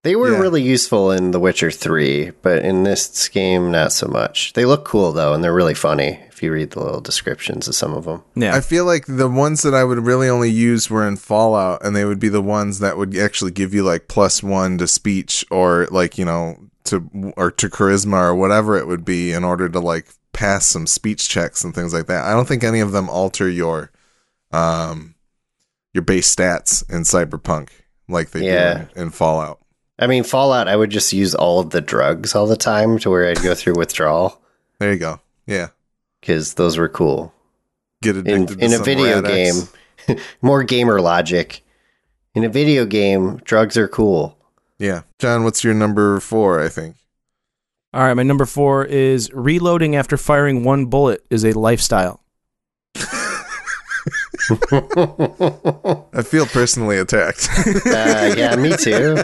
They 0.03 0.15
were 0.15 0.31
Yeah. 0.31 0.39
really 0.39 0.61
useful 0.61 1.11
in 1.11 1.31
The 1.31 1.39
Witcher 1.41 1.71
3, 1.71 2.31
but 2.41 2.63
in 2.63 2.83
this 2.83 3.27
game, 3.27 3.69
not 3.69 3.91
so 3.91 4.07
much. 4.07 4.53
They 4.53 4.63
look 4.63 4.85
cool, 4.85 5.11
though, 5.11 5.33
and 5.33 5.43
they're 5.43 5.53
really 5.53 5.73
funny 5.73 6.21
if 6.29 6.41
you 6.41 6.53
read 6.53 6.71
the 6.71 6.79
little 6.79 7.01
descriptions 7.01 7.67
of 7.67 7.75
some 7.75 7.93
of 7.93 8.05
them. 8.05 8.23
Yeah, 8.33 8.55
I 8.55 8.61
feel 8.61 8.85
like 8.85 9.05
the 9.07 9.27
ones 9.27 9.61
that 9.63 9.73
I 9.73 9.83
would 9.83 9.99
really 10.05 10.29
only 10.29 10.49
use 10.49 10.89
were 10.89 11.05
in 11.05 11.17
Fallout, 11.17 11.83
and 11.85 11.93
they 11.97 12.05
would 12.05 12.19
be 12.19 12.29
the 12.29 12.41
ones 12.41 12.79
that 12.79 12.97
would 12.97 13.17
actually 13.17 13.51
give 13.51 13.73
you 13.73 13.83
like 13.83 14.07
plus 14.07 14.41
one 14.41 14.77
to 14.77 14.87
speech 14.87 15.43
or 15.51 15.85
like 15.91 16.17
you 16.17 16.23
know 16.23 16.57
to 16.85 17.33
or 17.35 17.51
to 17.51 17.67
charisma 17.69 18.21
or 18.21 18.35
whatever 18.35 18.77
it 18.77 18.87
would 18.87 19.03
be 19.03 19.33
in 19.33 19.43
order 19.43 19.67
to 19.67 19.81
like 19.81 20.07
pass 20.31 20.65
some 20.65 20.87
speech 20.87 21.27
checks 21.27 21.61
and 21.65 21.75
things 21.75 21.93
like 21.93 22.07
that. 22.07 22.23
I 22.23 22.31
don't 22.31 22.47
think 22.47 22.63
any 22.63 22.79
of 22.79 22.93
them 22.93 23.09
alter 23.09 23.49
your 23.49 23.91
um 24.53 25.15
your 25.99 26.05
base 26.05 26.33
stats 26.33 26.89
in 26.89 27.01
Cyberpunk 27.03 27.69
like 28.07 28.31
they 28.31 28.45
Yeah. 28.45 28.73
do 28.85 28.87
in, 28.95 29.01
in 29.07 29.09
Fallout. 29.11 29.59
I 29.99 30.07
mean, 30.07 30.23
Fallout, 30.23 30.69
I 30.69 30.77
would 30.77 30.89
just 30.91 31.11
use 31.11 31.35
all 31.35 31.59
of 31.59 31.71
the 31.71 31.81
drugs 31.81 32.33
all 32.33 32.47
the 32.47 32.55
time 32.55 32.97
to 32.99 33.09
where 33.09 33.27
I'd 33.29 33.41
go 33.43 33.53
through 33.53 33.73
withdrawal 33.75 34.41
There 34.79 34.93
you 34.93 34.99
go. 34.99 35.19
Yeah, 35.45 35.67
because 36.21 36.53
those 36.53 36.77
were 36.77 36.87
cool. 36.87 37.33
get 38.01 38.15
In, 38.15 38.25
addicted 38.27 38.59
to 38.59 38.65
in 38.65 38.73
a 38.73 38.79
video 38.79 39.21
Rad-X. 39.21 39.73
game, 40.07 40.17
more 40.41 40.63
gamer 40.63 41.01
logic. 41.01 41.63
In 42.35 42.43
a 42.45 42.49
video 42.49 42.85
game, 42.85 43.37
drugs 43.43 43.75
are 43.75 43.87
cool. 43.89 44.37
Yeah, 44.77 45.01
John, 45.17 45.43
what's 45.43 45.63
your 45.65 45.73
number 45.73 46.19
four? 46.21 46.61
I 46.61 46.69
think. 46.69 46.95
all 47.93 48.03
right. 48.03 48.13
My 48.13 48.23
number 48.23 48.45
four 48.45 48.85
is 48.85 49.29
reloading 49.33 49.95
after 49.97 50.15
firing 50.15 50.63
one 50.63 50.85
bullet 50.85 51.25
is 51.29 51.43
a 51.43 51.51
lifestyle. 51.51 52.23
I 56.13 56.21
feel 56.23 56.45
personally 56.45 56.97
attacked. 56.97 57.47
Uh, 57.85 58.33
yeah, 58.37 58.55
me 58.55 58.75
too. 58.75 59.17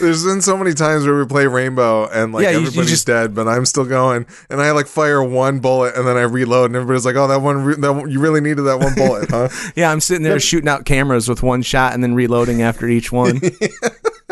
There's 0.00 0.24
been 0.24 0.40
so 0.40 0.56
many 0.56 0.74
times 0.74 1.04
where 1.04 1.18
we 1.18 1.26
play 1.26 1.46
Rainbow 1.48 2.06
and 2.08 2.32
like 2.32 2.44
Yeah, 2.44 2.50
you- 2.50 2.60
you 2.60 2.66
everybody's 2.68 2.90
just- 2.90 3.06
dead, 3.08 3.34
but 3.34 3.48
I'm 3.48 3.64
still 3.66 3.84
going, 3.84 4.26
and 4.48 4.60
I 4.62 4.70
like 4.70 4.86
fire 4.86 5.22
one 5.24 5.58
bullet 5.58 5.96
and 5.96 6.06
then 6.06 6.16
I 6.16 6.22
reload, 6.22 6.66
and 6.66 6.76
everybody's 6.76 7.04
like, 7.04 7.16
"Oh, 7.16 7.26
that 7.26 7.42
one, 7.42 7.64
re- 7.64 7.74
that 7.76 7.92
one, 7.92 8.08
you 8.10 8.20
really 8.20 8.40
needed 8.40 8.62
that 8.62 8.78
one 8.78 8.94
bullet, 8.94 9.28
huh?" 9.30 9.48
Yeah, 9.76 9.90
I'm 9.90 9.98
sitting 10.00 10.22
there 10.22 10.38
shooting 10.38 10.68
out 10.68 10.84
cameras 10.84 11.28
with 11.28 11.42
one 11.42 11.62
shot 11.62 11.94
and 11.94 12.02
then 12.02 12.14
reloading 12.14 12.62
after 12.62 12.86
each 12.86 13.10
one. 13.10 13.40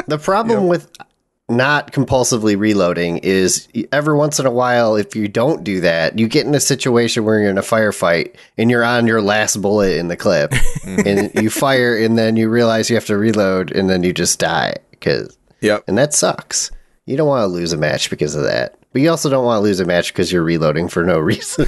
The 0.07 0.19
problem 0.23 0.69
with 0.69 0.89
not 1.49 1.93
compulsively 1.93 2.59
reloading 2.59 3.19
is 3.19 3.69
every 3.93 4.17
once 4.17 4.41
in 4.41 4.47
a 4.47 4.51
while, 4.51 4.97
if 4.97 5.15
you 5.15 5.29
don't 5.29 5.63
do 5.63 5.81
that, 5.81 6.19
you 6.19 6.27
get 6.27 6.45
in 6.47 6.55
a 6.57 6.61
situation 6.61 7.25
where 7.25 7.39
you're 7.39 7.51
in 7.51 7.59
a 7.59 7.63
firefight 7.63 8.35
and 8.59 8.69
you're 8.71 8.83
on 8.85 9.07
your 9.07 9.23
last 9.23 9.63
bullet 9.63 9.97
in 9.97 10.09
the 10.09 10.17
clip 10.17 10.53
and 10.87 11.31
you 11.35 11.49
fire 11.49 11.97
and 11.97 12.19
then 12.19 12.37
you 12.37 12.49
realize 12.49 12.91
you 12.91 12.97
have 12.97 13.07
to 13.07 13.17
reload 13.17 13.71
and 13.71 13.89
then 13.89 14.03
you 14.03 14.13
just 14.13 14.39
die. 14.41 14.75
Cause, 15.01 15.37
Yep. 15.61 15.85
and 15.87 15.97
that 15.99 16.15
sucks. 16.15 16.71
You 17.05 17.17
don't 17.17 17.29
want 17.29 17.43
to 17.43 17.47
lose 17.47 17.73
a 17.73 17.77
match 17.77 18.11
because 18.11 18.35
of 18.35 18.43
that. 18.43 18.75
But 18.93 19.03
you 19.03 19.11
also 19.11 19.31
don't 19.31 19.45
want 19.45 19.59
to 19.59 19.63
lose 19.63 19.79
a 19.79 19.85
match 19.85 20.13
because 20.13 20.33
you're 20.33 20.43
reloading 20.43 20.89
for 20.89 21.05
no 21.05 21.19
reason. 21.21 21.67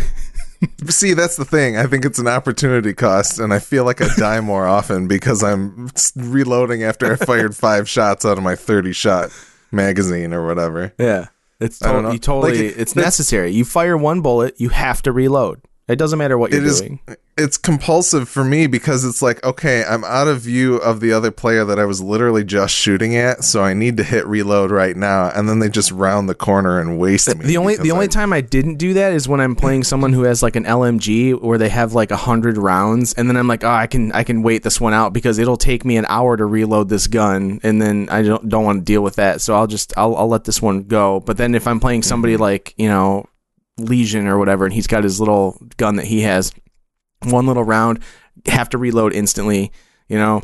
See, 0.88 1.14
that's 1.14 1.36
the 1.36 1.44
thing. 1.44 1.76
I 1.76 1.86
think 1.86 2.04
it's 2.04 2.18
an 2.18 2.26
opportunity 2.26 2.92
cost, 2.92 3.38
and 3.38 3.54
I 3.54 3.60
feel 3.60 3.84
like 3.84 4.00
I 4.02 4.08
die 4.16 4.40
more 4.40 4.66
often 4.66 5.06
because 5.06 5.44
I'm 5.44 5.88
reloading 6.16 6.82
after 6.82 7.12
I 7.12 7.16
fired 7.16 7.54
five 7.54 7.88
shots 7.88 8.24
out 8.24 8.38
of 8.38 8.42
my 8.42 8.56
30 8.56 8.92
shot 8.92 9.30
magazine 9.70 10.32
or 10.34 10.46
whatever. 10.46 10.92
Yeah. 10.98 11.26
It's 11.60 11.82
I 11.82 11.88
don't 11.92 12.02
to- 12.02 12.08
know. 12.08 12.12
you 12.12 12.18
totally 12.18 12.52
Like, 12.52 12.60
it- 12.60 12.80
it's 12.80 12.92
that's- 12.92 13.04
necessary. 13.18 13.50
You 13.52 13.64
fire 13.64 13.96
one 13.96 14.20
bullet, 14.20 14.54
you 14.58 14.68
have 14.68 15.02
to 15.02 15.12
reload. 15.12 15.60
It 15.88 15.96
doesn't 15.96 16.18
matter 16.18 16.36
what 16.36 16.52
you're 16.52 16.60
It 16.60 16.66
is 16.66 16.80
doing. 16.82 17.00
it's 17.38 17.56
compulsive 17.56 18.28
for 18.28 18.44
me 18.44 18.66
because 18.66 19.04
it's 19.06 19.22
like, 19.22 19.42
okay, 19.42 19.84
I'm 19.88 20.04
out 20.04 20.28
of 20.28 20.40
view 20.42 20.76
of 20.76 21.00
the 21.00 21.12
other 21.12 21.30
player 21.30 21.64
that 21.64 21.78
I 21.78 21.86
was 21.86 22.02
literally 22.02 22.44
just 22.44 22.74
shooting 22.74 23.16
at, 23.16 23.42
so 23.42 23.62
I 23.62 23.72
need 23.72 23.96
to 23.96 24.02
hit 24.04 24.26
reload 24.26 24.70
right 24.70 24.94
now, 24.96 25.30
and 25.30 25.48
then 25.48 25.60
they 25.60 25.68
just 25.70 25.90
round 25.90 26.28
the 26.28 26.34
corner 26.34 26.78
and 26.78 26.98
waste 26.98 27.34
me. 27.36 27.46
The 27.46 27.56
only 27.56 27.76
the 27.76 27.90
only 27.90 28.04
I- 28.04 28.08
time 28.08 28.32
I 28.34 28.42
didn't 28.42 28.74
do 28.76 28.92
that 28.94 29.12
is 29.14 29.26
when 29.28 29.40
I'm 29.40 29.56
playing 29.56 29.84
someone 29.84 30.12
who 30.12 30.24
has 30.24 30.42
like 30.42 30.56
an 30.56 30.64
LMG 30.64 31.40
where 31.40 31.56
they 31.58 31.70
have 31.70 31.94
like 31.94 32.10
a 32.10 32.16
hundred 32.16 32.58
rounds, 32.58 33.14
and 33.14 33.28
then 33.28 33.36
I'm 33.38 33.48
like, 33.48 33.64
oh, 33.64 33.70
I 33.70 33.86
can 33.86 34.12
I 34.12 34.24
can 34.24 34.42
wait 34.42 34.62
this 34.64 34.80
one 34.80 34.92
out 34.92 35.12
because 35.14 35.38
it'll 35.38 35.56
take 35.56 35.84
me 35.86 35.96
an 35.96 36.04
hour 36.08 36.36
to 36.36 36.44
reload 36.44 36.90
this 36.90 37.06
gun, 37.06 37.60
and 37.62 37.80
then 37.80 38.08
I 38.10 38.22
don't 38.22 38.46
don't 38.48 38.64
want 38.64 38.80
to 38.80 38.84
deal 38.84 39.02
with 39.02 39.16
that, 39.16 39.40
so 39.40 39.54
I'll 39.54 39.66
just 39.66 39.94
I'll 39.96 40.14
I'll 40.16 40.28
let 40.28 40.44
this 40.44 40.60
one 40.60 40.82
go. 40.82 41.20
But 41.20 41.38
then 41.38 41.54
if 41.54 41.66
I'm 41.66 41.80
playing 41.80 42.02
somebody 42.02 42.34
Mm-hmm. 42.34 42.42
like 42.42 42.74
you 42.76 42.88
know 42.88 43.24
Legion 43.78 44.26
or 44.26 44.38
whatever, 44.38 44.64
and 44.64 44.74
he's 44.74 44.86
got 44.86 45.04
his 45.04 45.18
little 45.20 45.60
gun 45.76 45.96
that 45.96 46.06
he 46.06 46.22
has, 46.22 46.52
one 47.24 47.46
little 47.46 47.64
round, 47.64 48.00
have 48.46 48.68
to 48.70 48.78
reload 48.78 49.12
instantly. 49.12 49.72
You 50.08 50.18
know, 50.18 50.42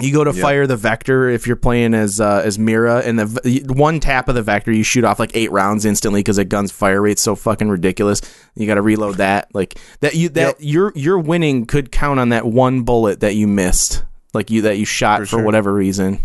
you 0.00 0.12
go 0.12 0.24
to 0.24 0.32
Yep. 0.32 0.42
fire 0.42 0.66
the 0.66 0.76
vector 0.76 1.28
if 1.28 1.46
you're 1.46 1.56
playing 1.56 1.94
as 1.94 2.20
uh, 2.20 2.42
as 2.44 2.58
Mira, 2.58 3.00
and 3.00 3.18
the 3.18 3.64
one 3.68 4.00
tap 4.00 4.28
of 4.28 4.34
the 4.34 4.42
vector, 4.42 4.72
you 4.72 4.82
shoot 4.82 5.04
off 5.04 5.18
like 5.20 5.30
eight 5.34 5.52
rounds 5.52 5.84
instantly 5.84 6.20
because 6.20 6.36
the 6.36 6.44
gun's 6.44 6.72
fire 6.72 7.00
rate's 7.00 7.22
so 7.22 7.34
fucking 7.36 7.68
ridiculous. 7.68 8.20
You 8.56 8.66
got 8.66 8.74
to 8.74 8.82
reload 8.82 9.16
that. 9.16 9.54
Like 9.54 9.78
that, 10.00 10.14
you 10.14 10.28
that 10.30 10.46
Yep. 10.46 10.56
your 10.60 10.92
your 10.96 11.18
winning 11.18 11.66
could 11.66 11.92
count 11.92 12.18
on 12.20 12.30
that 12.30 12.44
one 12.46 12.82
bullet 12.82 13.20
that 13.20 13.34
you 13.36 13.46
missed, 13.46 14.04
like 14.32 14.50
you 14.50 14.62
that 14.62 14.78
you 14.78 14.84
shot 14.84 15.20
for, 15.20 15.26
For 15.26 15.30
sure. 15.36 15.42
whatever 15.44 15.72
reason. 15.72 16.20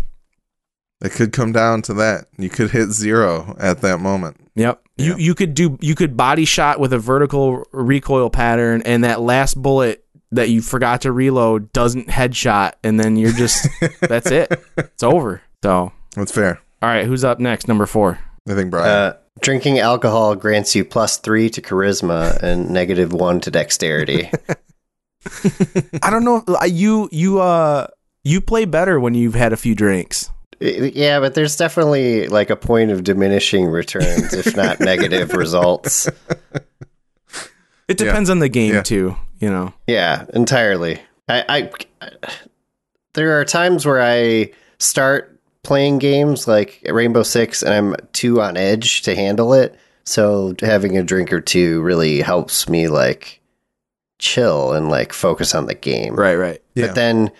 It 1.02 1.12
could 1.12 1.32
come 1.32 1.52
down 1.52 1.82
to 1.82 1.94
that. 1.94 2.26
You 2.38 2.50
could 2.50 2.70
hit 2.72 2.90
zero 2.90 3.56
at 3.58 3.80
that 3.80 4.00
moment. 4.00 4.36
Yep. 4.54 4.82
You 4.98 5.12
Yeah. 5.12 5.16
you 5.16 5.34
could 5.34 5.54
do 5.54 5.78
you 5.80 5.94
could 5.94 6.16
body 6.16 6.44
shot 6.44 6.78
with 6.78 6.92
a 6.92 6.98
vertical 6.98 7.64
recoil 7.72 8.28
pattern, 8.30 8.82
and 8.84 9.02
that 9.04 9.20
last 9.20 9.54
bullet 9.60 10.04
that 10.32 10.48
you 10.50 10.60
forgot 10.62 11.00
to 11.02 11.12
reload 11.12 11.72
doesn't 11.72 12.08
headshot, 12.08 12.72
and 12.84 13.00
then 13.00 13.16
you're 13.16 13.32
just 13.32 13.66
that's 14.00 14.30
it. 14.30 14.52
It's 14.76 15.02
over. 15.02 15.40
So, 15.64 15.92
That's 16.16 16.32
fair. 16.32 16.60
all 16.82 16.88
right, 16.88 17.04
who's 17.06 17.24
up 17.24 17.38
next? 17.40 17.66
Number 17.68 17.86
four. 17.86 18.18
I 18.48 18.54
think 18.54 18.70
Brian. 18.70 18.86
Uh, 18.88 19.16
drinking 19.40 19.78
alcohol 19.78 20.34
grants 20.34 20.74
you 20.74 20.84
plus 20.84 21.16
three 21.18 21.48
to 21.50 21.62
charisma 21.62 22.42
and 22.42 22.68
negative 22.70 23.12
one 23.12 23.40
to 23.40 23.50
dexterity. 23.50 24.30
I 26.02 26.10
don't 26.10 26.24
know. 26.24 26.42
uh, 26.48 26.64
You 26.64 27.08
you 27.12 27.40
uh 27.40 27.86
you 28.24 28.40
play 28.40 28.64
better 28.64 28.98
when 29.00 29.14
you've 29.14 29.34
had 29.34 29.52
a 29.52 29.56
few 29.56 29.74
drinks. 29.74 30.30
Yeah, 30.60 31.20
but 31.20 31.34
there's 31.34 31.56
definitely 31.56 32.28
like 32.28 32.50
a 32.50 32.56
point 32.56 32.90
of 32.90 33.02
diminishing 33.04 33.66
returns, 33.66 34.32
if 34.34 34.56
not 34.56 34.78
negative 34.80 35.32
results. 35.32 36.08
It 37.88 37.98
depends 37.98 38.30
on 38.30 38.38
the 38.38 38.48
game 38.48 38.74
Yeah. 38.74 38.82
too. 38.82 39.16
You 39.40 39.50
know. 39.50 39.72
Yeah, 39.86 40.26
entirely. 40.34 41.00
I, 41.28 41.70
I 42.02 42.08
there 43.14 43.40
are 43.40 43.44
times 43.44 43.86
where 43.86 44.02
I 44.02 44.52
start 44.78 45.38
playing 45.62 45.98
games 45.98 46.46
like 46.46 46.80
Rainbow 46.88 47.22
Six 47.22 47.62
and 47.62 47.72
I'm 47.72 47.96
too 48.12 48.40
on 48.40 48.56
edge 48.56 49.02
to 49.02 49.14
handle 49.14 49.52
it. 49.54 49.76
So 50.04 50.54
having 50.60 50.96
a 50.98 51.02
drink 51.02 51.32
or 51.32 51.40
two 51.40 51.80
really 51.82 52.20
helps 52.20 52.68
me 52.68 52.88
like 52.88 53.40
chill 54.18 54.72
and 54.72 54.88
like 54.90 55.12
focus 55.12 55.54
on 55.54 55.66
the 55.66 55.74
game. 55.74 56.14
Right. 56.14 56.34
Right. 56.36 56.62
yeah. 56.74 56.86
But 56.88 56.94
then 56.94 57.30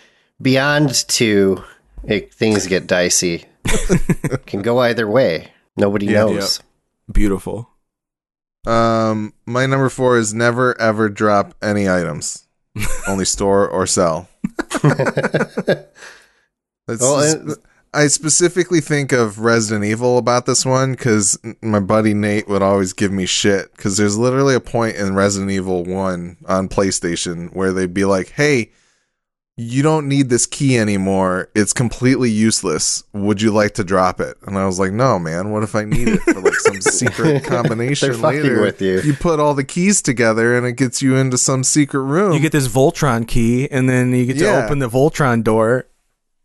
beyond 0.40 1.06
two, 1.08 1.62
it, 2.04 2.32
things 2.34 2.66
get 2.66 2.86
dicey. 2.86 3.44
Can 4.46 4.62
go 4.62 4.78
either 4.80 5.08
way. 5.08 5.48
Nobody 5.76 6.06
Yeah. 6.06 6.24
knows. 6.24 6.60
Beautiful. 7.10 7.68
Um, 8.66 9.32
my 9.46 9.66
number 9.66 9.88
four 9.88 10.18
is 10.18 10.34
never 10.34 10.78
ever 10.80 11.08
drop 11.08 11.54
any 11.62 11.88
items, 11.88 12.46
only 13.08 13.24
store 13.24 13.68
or 13.68 13.86
sell. 13.86 14.28
That's 14.82 15.86
Well, 17.00 17.20
s- 17.20 17.34
and- 17.34 17.56
I 17.92 18.06
specifically 18.06 18.80
think 18.80 19.10
of 19.12 19.40
Resident 19.40 19.84
Evil 19.84 20.16
about 20.16 20.46
this 20.46 20.64
one 20.64 20.92
because 20.92 21.36
my 21.60 21.80
buddy 21.80 22.14
Nate 22.14 22.48
would 22.48 22.62
always 22.62 22.92
give 22.92 23.10
me 23.10 23.26
shit 23.26 23.74
because 23.74 23.96
there's 23.96 24.16
literally 24.16 24.54
a 24.54 24.60
point 24.60 24.94
in 24.96 25.16
Resident 25.16 25.50
Evil 25.50 25.82
One 25.84 26.36
on 26.46 26.68
PlayStation 26.68 27.52
where 27.52 27.72
they'd 27.72 27.92
be 27.94 28.04
like, 28.04 28.28
"Hey." 28.30 28.70
You 29.62 29.82
don't 29.82 30.08
need 30.08 30.30
this 30.30 30.46
key 30.46 30.78
anymore. 30.78 31.50
It's 31.54 31.74
completely 31.74 32.30
useless. 32.30 33.04
Would 33.12 33.42
you 33.42 33.50
like 33.50 33.74
to 33.74 33.84
drop 33.84 34.18
it? 34.18 34.38
And 34.46 34.56
I 34.56 34.64
was 34.64 34.78
like, 34.78 34.90
"No, 34.90 35.18
man. 35.18 35.50
What 35.50 35.62
if 35.62 35.74
I 35.74 35.84
need 35.84 36.08
it 36.08 36.20
for 36.20 36.40
like 36.40 36.54
some 36.54 36.80
secret 36.80 37.44
combination 37.44 38.08
They're 38.08 38.18
fucking 38.18 38.42
later?" 38.42 38.62
with 38.62 38.80
you. 38.80 39.02
you 39.02 39.12
put 39.12 39.38
all 39.38 39.52
the 39.52 39.64
keys 39.64 40.00
together 40.00 40.56
and 40.56 40.66
it 40.66 40.72
gets 40.78 41.02
you 41.02 41.14
into 41.14 41.36
some 41.36 41.62
secret 41.62 42.00
room. 42.00 42.32
You 42.32 42.40
get 42.40 42.52
this 42.52 42.68
Voltron 42.68 43.28
key, 43.28 43.70
and 43.70 43.86
then 43.86 44.12
you 44.14 44.24
get 44.24 44.38
to 44.38 44.64
open 44.64 44.78
the 44.78 44.88
Voltron 44.88 45.44
door. 45.44 45.86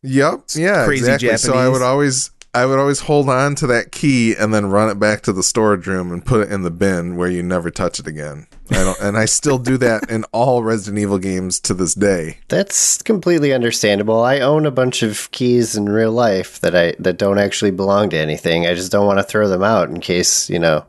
yep, 0.02 0.42
yeah, 0.54 0.84
crazy 0.86 1.06
exactly. 1.10 1.38
So 1.38 1.54
I 1.54 1.70
would 1.70 1.82
always, 1.82 2.32
I 2.56 2.66
would 2.66 2.80
always 2.80 3.02
hold 3.02 3.28
on 3.30 3.56
to 3.56 3.68
that 3.68 3.92
key 3.92 4.34
and 4.34 4.54
then 4.54 4.68
run 4.68 4.90
it 4.90 4.98
back 4.98 5.22
to 5.24 5.34
the 5.34 5.44
storage 5.44 5.88
room 5.88 6.12
and 6.12 6.26
put 6.26 6.48
it 6.48 6.52
in 6.54 6.62
the 6.64 6.72
bin 6.72 7.18
where 7.18 7.30
you 7.30 7.44
never 7.44 7.70
touch 7.70 8.00
it 8.00 8.08
again. 8.08 8.48
I 8.72 8.84
don't, 8.84 9.00
and 9.02 9.18
I 9.18 9.26
still 9.26 9.58
do 9.58 9.78
that 9.80 10.10
in 10.10 10.24
all 10.32 10.64
Resident 10.64 10.98
Evil 11.00 11.18
games 11.20 11.60
to 11.60 11.74
this 11.74 11.94
day. 11.94 12.38
That's 12.48 13.02
completely 13.02 13.52
understandable. 13.54 14.24
I 14.24 14.40
own 14.40 14.66
a 14.66 14.72
bunch 14.72 15.04
of 15.04 15.30
keys 15.32 15.76
in 15.76 15.88
real 15.90 16.14
life 16.14 16.60
that 16.62 16.76
I 16.76 16.96
that 17.00 17.18
don't 17.18 17.38
actually 17.40 17.72
belong 17.72 18.10
to 18.12 18.18
anything. 18.18 18.66
I 18.66 18.74
just 18.74 18.92
don't 18.92 19.06
want 19.06 19.20
to 19.20 19.24
throw 19.24 19.48
them 19.50 19.62
out 19.64 19.90
in 19.90 20.00
case, 20.00 20.50
you 20.50 20.58
know, 20.60 20.86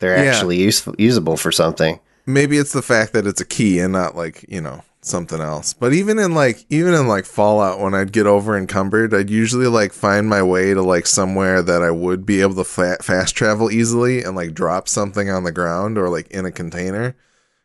they're 0.00 0.16
Yeah. 0.24 0.30
actually 0.32 0.56
useful 0.56 0.94
usable 0.98 1.36
for 1.36 1.52
something. 1.52 2.00
Maybe 2.24 2.56
it's 2.56 2.72
the 2.72 2.82
fact 2.82 3.12
that 3.12 3.26
it's 3.26 3.40
a 3.40 3.44
key 3.46 3.78
and 3.80 3.92
not 3.92 4.16
like 4.16 4.44
you 4.48 4.60
know 4.62 4.82
something 5.04 5.40
else. 5.40 5.72
But 5.74 5.92
even 5.92 6.18
in 6.18 6.34
like 6.34 6.64
even 6.70 6.94
in 6.94 7.08
like 7.08 7.24
Fallout, 7.24 7.80
when 7.80 7.94
I'd 7.94 8.12
get 8.12 8.26
over 8.26 8.56
encumbered, 8.56 9.12
I'd 9.14 9.30
usually 9.30 9.66
like 9.66 9.92
find 9.92 10.28
my 10.28 10.42
way 10.42 10.72
to 10.74 10.82
like 10.82 11.06
somewhere 11.06 11.62
that 11.62 11.82
I 11.82 11.90
would 11.90 12.24
be 12.24 12.40
able 12.40 12.54
to 12.56 12.64
fa- 12.64 12.98
fast 13.02 13.34
travel 13.36 13.70
easily 13.70 14.22
and 14.22 14.34
like 14.36 14.54
drop 14.54 14.88
something 14.88 15.28
on 15.30 15.44
the 15.44 15.52
ground 15.52 15.98
or 15.98 16.08
like 16.08 16.30
in 16.30 16.46
a 16.46 16.52
container. 16.52 17.14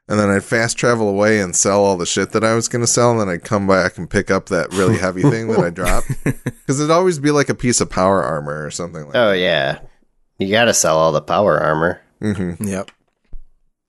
And 0.10 0.18
then 0.18 0.30
I'd 0.30 0.44
fast 0.46 0.78
travel 0.78 1.10
away 1.10 1.42
and 1.42 1.54
sell 1.54 1.84
all 1.84 1.98
the 1.98 2.06
shit 2.06 2.32
that 2.32 2.44
I 2.44 2.54
was 2.54 2.70
going 2.70 2.80
to 2.82 2.88
sell. 2.88 3.12
And 3.12 3.20
then 3.20 3.28
I'd 3.30 3.44
come 3.44 3.68
back 3.68 3.98
and 3.98 4.10
pick 4.10 4.32
up 4.32 4.46
that 4.48 4.72
really 4.74 4.98
heavy 4.98 5.22
thing 5.22 5.50
that 5.50 5.60
I 5.60 5.70
dropped. 5.70 6.08
Because 6.24 6.80
it'd 6.82 6.92
always 6.92 7.18
be 7.20 7.32
like 7.32 7.48
a 7.50 7.56
piece 7.56 7.80
of 7.82 7.90
power 7.90 8.22
armor 8.24 8.66
or 8.66 8.72
something 8.72 9.06
like 9.06 9.16
Oh 9.16 9.32
yeah. 9.34 9.80
You 10.38 10.50
got 10.50 10.66
to 10.66 10.74
sell 10.74 10.98
all 10.98 11.12
the 11.14 11.22
power 11.22 11.58
armor. 11.58 12.02
hmm 12.22 12.54
Yep. 12.60 12.92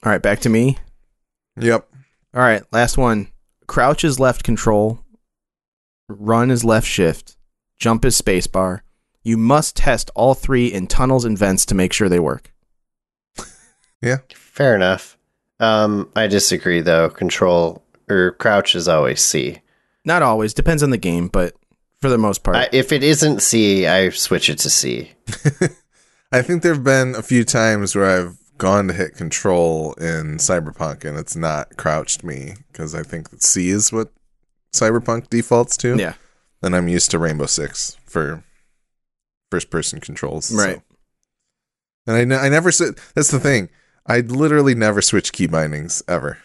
All 0.05 0.13
right, 0.13 0.23
back 0.23 0.41
to 0.41 0.49
me. 0.49 0.79
Yep. 1.59 1.89
All 2.35 2.41
right, 2.41 2.63
last 2.73 2.97
one. 2.99 3.29
Crouch 3.69 4.03
is 4.03 4.19
left 4.19 4.43
control. 4.43 4.99
Run 6.09 6.51
is 6.51 6.65
left 6.65 6.87
shift. 6.89 7.37
Jump 7.79 8.05
is 8.05 8.21
spacebar. 8.21 8.81
You 9.23 9.37
must 9.37 9.77
test 9.77 10.11
all 10.17 10.35
three 10.35 10.67
in 10.67 10.87
tunnels 10.87 11.25
and 11.25 11.39
vents 11.39 11.65
to 11.67 11.75
make 11.75 11.93
sure 11.93 12.09
they 12.09 12.19
work. 12.19 12.53
Yeah. 14.01 14.19
Fair 14.33 14.77
enough. 14.77 15.19
Um 15.59 16.09
I 16.15 16.29
disagree 16.29 16.81
though. 16.81 17.11
Control 17.11 17.83
or 18.09 18.31
crouch 18.31 18.77
is 18.77 18.87
always 18.87 19.21
C. 19.21 19.61
Not 20.05 20.23
always, 20.23 20.55
depends 20.55 20.85
on 20.85 20.91
the 20.91 20.97
game, 20.97 21.27
but 21.27 21.55
for 22.01 22.09
the 22.09 22.17
most 22.17 22.45
part. 22.45 22.57
I, 22.57 22.69
if 22.73 22.93
it 22.93 23.03
isn't 23.03 23.43
C, 23.43 23.89
I 23.89 24.11
switch 24.11 24.49
it 24.49 24.59
to 24.59 24.71
C. 24.71 25.11
I 26.33 26.43
think 26.43 26.63
there 26.63 26.75
have 26.75 26.85
been 26.85 27.17
a 27.17 27.23
few 27.23 27.43
times 27.43 27.97
where 27.97 28.07
I've 28.07 28.39
gone 28.59 28.89
to 28.89 28.95
hit 28.95 29.15
control 29.15 29.95
in 29.95 30.37
Cyberpunk 30.39 31.05
and 31.05 31.17
it's 31.19 31.37
not 31.37 31.77
crouched 31.77 32.25
me 32.25 32.55
because 32.71 32.95
I 32.95 33.03
think 33.03 33.31
that 33.31 33.43
C 33.43 33.71
is 33.71 33.93
what 33.93 34.13
Cyberpunk 34.75 35.31
defaults 35.31 35.77
to. 35.79 35.97
yeah. 35.97 36.15
And 36.63 36.75
I'm 36.75 36.89
used 36.89 37.13
to 37.13 37.19
Rainbow 37.19 37.47
Six 37.47 37.97
for 38.05 38.43
first 39.51 39.71
person 39.71 40.01
controls. 40.01 40.47
so. 40.47 40.57
Right. 40.57 40.83
And 42.07 42.35
I, 42.35 42.47
I 42.47 42.49
never 42.49 42.73
said 42.73 42.95
that's 43.15 43.31
the 43.31 43.41
thing. 43.41 43.69
I 44.07 44.21
literally 44.21 44.75
never 44.75 45.01
switch 45.03 45.33
key 45.33 45.47
bindings 45.47 46.03
ever. 46.09 46.39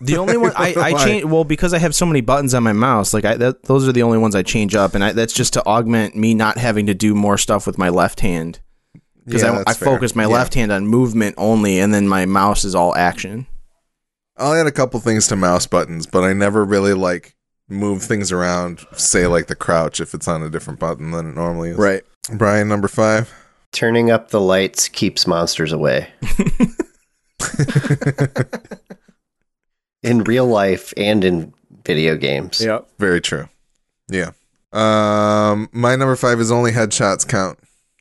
The 0.00 0.18
only 0.18 0.36
one 0.36 0.52
I, 0.56 0.74
I 0.76 0.92
Why? 0.92 1.04
change 1.04 1.24
well 1.24 1.44
because 1.44 1.72
I 1.72 1.78
have 1.78 1.94
so 1.94 2.04
many 2.04 2.20
buttons 2.20 2.52
on 2.52 2.62
my 2.62 2.74
mouse. 2.74 3.14
Like 3.14 3.24
I, 3.24 3.36
that, 3.36 3.62
those 3.62 3.88
are 3.88 3.92
the 3.92 4.02
only 4.02 4.18
ones 4.18 4.34
I 4.34 4.42
change 4.42 4.74
up, 4.74 4.94
and 4.94 5.02
I, 5.02 5.12
that's 5.12 5.32
just 5.32 5.54
to 5.54 5.64
augment 5.64 6.14
me 6.16 6.34
not 6.34 6.58
having 6.58 6.84
to 6.86 6.94
do 6.94 7.14
more 7.14 7.38
stuff 7.38 7.66
with 7.66 7.78
my 7.78 7.88
left 7.88 8.20
hand 8.20 8.60
because 9.26 9.42
Yeah, 9.42 9.62
I, 9.66 9.70
I 9.70 9.74
focus 9.74 10.14
my 10.16 10.22
Yeah. 10.22 10.28
left 10.28 10.54
hand 10.54 10.72
on 10.72 10.86
movement 10.86 11.34
only, 11.36 11.78
and 11.80 11.92
then 11.92 12.08
my 12.08 12.24
mouse 12.24 12.64
is 12.64 12.74
all 12.74 12.94
action. 12.96 13.46
I'll 14.38 14.54
add 14.54 14.66
a 14.66 14.72
couple 14.72 14.98
things 15.00 15.26
to 15.28 15.36
mouse 15.36 15.66
buttons, 15.66 16.06
but 16.06 16.22
I 16.24 16.32
never 16.32 16.64
really 16.64 16.94
like 16.94 17.34
move 17.68 18.02
things 18.02 18.30
around. 18.32 18.80
Say 18.92 19.26
like 19.26 19.46
the 19.46 19.54
crouch 19.56 20.00
if 20.00 20.14
it's 20.14 20.28
on 20.28 20.42
a 20.42 20.48
different 20.50 20.78
button 20.78 21.10
than 21.10 21.30
it 21.30 21.34
normally 21.34 21.70
is. 21.70 21.76
Right. 21.78 22.02
Brian, 22.32 22.68
number 22.68 22.88
five. 22.88 23.32
Turning 23.72 24.10
up 24.10 24.30
the 24.30 24.40
lights 24.40 24.88
keeps 24.88 25.26
monsters 25.26 25.72
away. 25.72 26.08
in 30.02 30.22
real 30.24 30.46
life 30.46 30.92
and 30.96 31.24
in 31.24 31.52
video 31.84 32.16
games. 32.16 32.60
Yep. 32.60 32.88
Very 32.98 33.20
true. 33.20 33.48
Yeah. 34.08 34.30
Um, 34.72 35.68
my 35.72 35.96
number 35.96 36.16
five 36.16 36.40
is 36.40 36.50
only 36.52 36.72
headshots 36.72 37.26
count. 37.26 37.58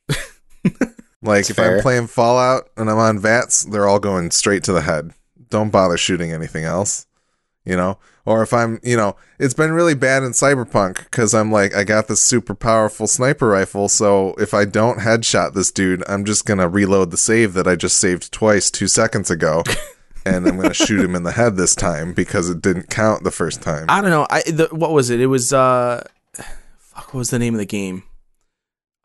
like 1.26 1.40
That's 1.40 1.50
if 1.52 1.56
fair. 1.58 1.78
I'm 1.78 1.82
playing 1.82 2.08
Fallout 2.08 2.70
and 2.78 2.90
I'm 2.90 2.98
on 2.98 3.20
VATS, 3.20 3.64
they're 3.64 3.88
all 3.88 4.00
going 4.00 4.32
straight 4.32 4.64
to 4.66 4.74
the 4.74 4.82
head. 4.82 5.12
Don't 5.50 5.70
bother 5.70 5.98
shooting 5.98 6.32
anything 6.32 6.64
else. 6.64 7.06
You 7.66 7.76
know, 7.76 7.98
or 8.26 8.44
if 8.44 8.54
I'm, 8.54 8.80
you 8.84 8.96
know, 8.96 9.16
it's 9.40 9.56
been 9.56 9.72
really 9.72 9.96
bad 9.96 10.22
in 10.22 10.34
Cyberpunk 10.34 10.98
because 11.06 11.34
I'm 11.34 11.52
like, 11.52 11.74
I 11.76 11.84
got 11.84 12.08
this 12.08 12.22
super 12.22 12.54
powerful 12.54 13.08
sniper 13.08 13.48
rifle, 13.48 13.90
so 13.90 14.36
if 14.38 14.54
I 14.54 14.66
don't 14.66 15.00
headshot 15.00 15.54
this 15.54 15.72
dude, 15.72 16.04
I'm 16.08 16.26
just 16.26 16.46
gonna 16.46 16.70
reload 16.70 17.10
the 17.10 17.18
save 17.18 17.54
that 17.54 17.68
I 17.68 17.76
just 17.76 17.98
saved 17.98 18.32
twice 18.32 18.70
two 18.70 18.88
seconds 18.88 19.32
ago, 19.32 19.64
and 20.28 20.48
I'm 20.48 20.58
gonna 20.58 20.76
shoot 20.76 21.04
him 21.04 21.16
in 21.16 21.24
the 21.24 21.32
head 21.32 21.56
this 21.56 21.74
time 21.76 22.14
because 22.14 22.50
it 22.52 22.62
didn't 22.62 22.92
count 22.92 23.24
the 23.24 23.32
first 23.32 23.64
time. 23.64 23.86
I 23.90 24.00
don't 24.02 24.12
know. 24.12 24.28
I 24.30 24.44
the, 24.44 24.68
what 24.72 24.92
was 24.92 25.10
it? 25.10 25.20
It 25.20 25.26
was 25.26 25.52
uh, 25.52 26.04
fuck. 26.78 27.14
What 27.14 27.20
was 27.20 27.30
the 27.32 27.40
name 27.40 27.56
of 27.56 27.60
the 27.60 27.66
game? 27.66 28.04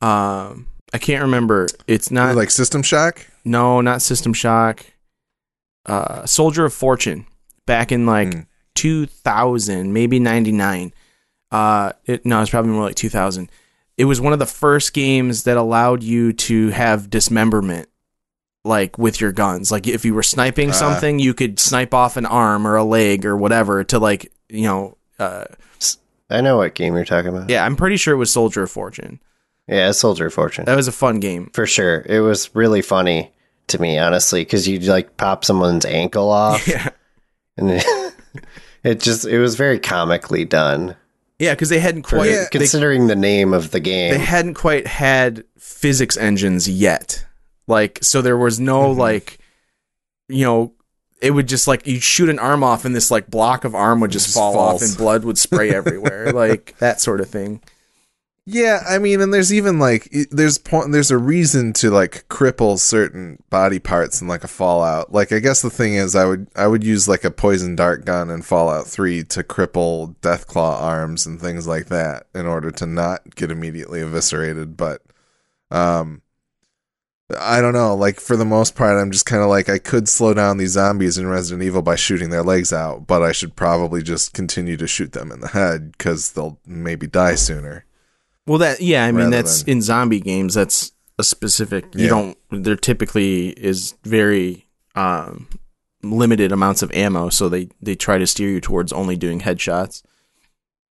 Um, 0.03 0.67
I 0.93 0.99
can't 0.99 1.23
remember. 1.23 1.69
It's 1.87 2.11
not 2.11 2.35
like 2.37 2.51
System 2.51 2.83
Shock. 2.83 3.27
no, 3.45 3.81
not 3.81 4.03
System 4.03 4.33
Shock. 4.33 4.85
Uh, 5.87 6.27
Soldier 6.27 6.65
of 6.67 6.75
Fortune, 6.75 7.27
back 7.67 7.91
in 7.93 8.05
like 8.07 8.35
Hmm. 8.35 8.41
2000, 8.75 9.93
maybe 9.93 10.19
99. 10.19 10.93
Uh, 11.51 11.93
it, 12.07 12.25
no, 12.27 12.41
it's 12.43 12.51
probably 12.51 12.71
more 12.73 12.85
like 12.85 12.95
2000. 12.97 13.51
It 13.97 14.05
was 14.05 14.21
one 14.21 14.33
of 14.33 14.39
the 14.39 14.47
first 14.47 14.93
games 14.93 15.45
that 15.45 15.57
allowed 15.57 16.03
you 16.03 16.33
to 16.33 16.69
have 16.71 17.11
dismemberment, 17.11 17.89
like 18.65 18.99
with 18.99 19.21
your 19.21 19.33
guns. 19.33 19.71
Like 19.71 19.87
if 19.87 20.05
you 20.05 20.15
were 20.15 20.23
sniping 20.23 20.71
Ah. 20.71 20.75
something, 20.75 21.19
you 21.19 21.35
could 21.35 21.59
snipe 21.59 21.93
off 21.95 22.17
an 22.17 22.27
arm 22.27 22.67
or 22.67 22.77
a 22.77 22.85
leg 22.85 23.25
or 23.27 23.37
whatever 23.37 23.83
to 23.85 23.99
like 23.99 24.31
you 24.49 24.63
know. 24.65 24.97
Uh, 25.19 25.45
I 26.31 26.41
know 26.41 26.59
what 26.59 26.75
game 26.75 26.95
you're 26.95 27.05
talking 27.05 27.29
about. 27.35 27.51
yeah, 27.51 27.65
I'm 27.65 27.75
pretty 27.77 27.97
sure 27.97 28.15
it 28.15 28.19
was 28.19 28.33
Soldier 28.33 28.63
of 28.63 28.71
Fortune. 28.71 29.21
Yeah, 29.71 29.93
Soldier 29.93 30.27
of 30.27 30.35
Fortune. 30.35 30.65
That 30.65 30.75
was 30.77 30.89
a 30.89 30.93
fun 30.93 31.21
game. 31.21 31.51
For 31.55 31.65
sure. 31.67 32.05
It 32.07 32.21
was 32.21 32.53
really 32.55 32.83
funny 32.83 33.33
to 33.69 33.81
me, 33.81 33.99
honestly, 33.99 34.41
because 34.43 34.67
you'd 34.67 34.85
like 34.85 35.17
pop 35.17 35.45
someone's 35.45 35.85
ankle 35.85 36.31
off 36.31 36.67
Yeah, 36.67 36.89
and 37.57 37.71
it, 37.71 37.85
it 38.85 39.01
just 39.01 39.27
it 39.27 39.39
was 39.39 39.55
very 39.55 39.79
comically 39.79 40.45
done. 40.45 40.97
yeah, 41.39 41.55
because 41.55 41.69
they 41.69 41.79
hadn't 41.79 42.03
For, 42.07 42.17
quite 42.17 42.27
they, 42.31 42.47
considering 42.51 43.07
the 43.07 43.15
name 43.17 43.55
of 43.55 43.71
the 43.71 43.79
game. 43.81 44.13
they 44.13 44.19
hadn't 44.19 44.55
quite 44.55 44.87
had 44.89 45.45
physics 45.57 46.17
engines 46.17 46.69
yet. 46.69 47.25
Like, 47.69 48.01
so 48.03 48.21
there 48.23 48.37
was 48.37 48.59
no 48.59 48.93
Mhm. 48.93 48.99
like, 48.99 49.39
you 50.29 50.45
know, 50.45 50.73
it 51.23 51.31
would 51.31 51.47
just 51.47 51.69
like 51.69 51.87
you'd 51.87 52.03
shoot 52.03 52.29
an 52.29 52.39
arm 52.41 52.65
off 52.65 52.85
and 52.85 52.97
this 52.97 53.11
like 53.11 53.31
block 53.31 53.65
of 53.65 53.75
arm 53.77 54.01
would 54.01 54.11
just, 54.11 54.27
Just 54.27 54.37
fall 54.37 54.55
falls. 54.55 54.83
off 54.83 54.89
and 54.89 54.99
blood 54.99 55.23
would 55.25 55.39
spray 55.39 55.71
everywhere, 55.75 56.33
like 56.33 56.75
that 56.81 57.01
sort 57.01 57.21
of 57.21 57.29
thing. 57.29 57.61
Yeah, 58.47 58.83
I 58.89 58.99
mean, 58.99 59.21
and 59.21 59.33
there's 59.33 59.53
even 59.53 59.79
like 59.79 60.09
there's 60.31 60.59
point 60.59 60.91
there's 60.93 61.11
a 61.11 61.19
reason 61.19 61.73
to 61.75 61.91
like 61.91 62.27
cripple 62.29 62.79
certain 62.79 63.43
body 63.51 63.79
parts 63.79 64.21
in 64.21 64.29
like 64.29 64.43
a 64.43 64.49
Fallout. 64.49 65.13
Like 65.13 65.31
I 65.31 65.39
guess 65.39 65.63
the 65.63 65.71
thing 65.71 65.95
is, 65.95 66.17
I 66.17 66.25
would 66.25 66.49
I 66.57 66.67
would 66.67 66.83
use 66.83 67.07
like 67.07 67.23
a 67.23 67.31
poison 67.31 67.77
dart 67.77 68.05
gun 68.05 68.31
in 68.31 68.43
Fallout 68.43 68.87
Three 68.87 69.23
to 69.25 69.45
cripple 69.45 70.17
Deathclaw 70.17 70.81
arms 70.81 71.27
and 71.27 71.41
things 71.41 71.69
like 71.69 71.87
that 71.87 72.27
in 72.35 72.47
order 72.47 72.71
to 72.73 72.87
not 72.87 73.37
get 73.37 73.51
immediately 73.53 74.01
eviscerated. 74.01 74.77
But 74.77 75.03
um, 75.71 76.23
I 77.39 77.61
don't 77.61 77.75
know. 77.75 77.95
Like 77.95 78.19
for 78.19 78.37
the 78.37 78.45
most 78.45 78.75
part, 78.75 78.97
I'm 78.99 79.13
just 79.13 79.27
kind 79.27 79.43
of 79.43 79.49
like 79.49 79.69
I 79.69 79.79
could 79.79 80.09
slow 80.09 80.35
down 80.35 80.57
these 80.57 80.73
zombies 80.73 81.19
in 81.19 81.29
Resident 81.29 81.63
Evil 81.63 81.83
by 81.83 81.95
shooting 81.95 82.31
their 82.31 82.43
legs 82.43 82.73
out, 82.73 83.07
but 83.07 83.23
I 83.23 83.33
should 83.33 83.55
probably 83.55 84.03
just 84.03 84.33
continue 84.33 84.77
to 84.79 84.89
shoot 84.89 85.13
them 85.13 85.31
in 85.31 85.41
the 85.41 85.49
head 85.49 85.93
because 85.93 86.33
they'll 86.33 86.59
maybe 86.67 87.07
die 87.07 87.37
sooner. 87.37 87.85
Well, 88.51 88.59
that 88.59 88.81
yeah, 88.81 89.05
I 89.05 89.13
mean 89.13 89.31
that's 89.31 89.63
than- 89.63 89.75
in 89.75 89.83
zombie 89.83 90.19
games. 90.21 90.55
That's 90.55 90.91
a 91.19 91.23
specific. 91.23 91.85
You 91.95 92.03
Yeah. 92.05 92.09
don't. 92.09 92.39
There 92.65 92.75
typically 92.75 93.51
is 93.51 93.95
very 94.05 94.67
um, 94.97 95.47
limited 96.03 96.51
amounts 96.51 96.83
of 96.83 96.91
ammo, 96.93 97.29
so 97.29 97.49
they 97.49 97.69
they 97.81 97.95
try 97.95 98.19
to 98.19 98.27
steer 98.27 98.49
you 98.49 98.61
towards 98.61 98.93
only 98.93 99.17
doing 99.17 99.41
headshots. 99.41 100.03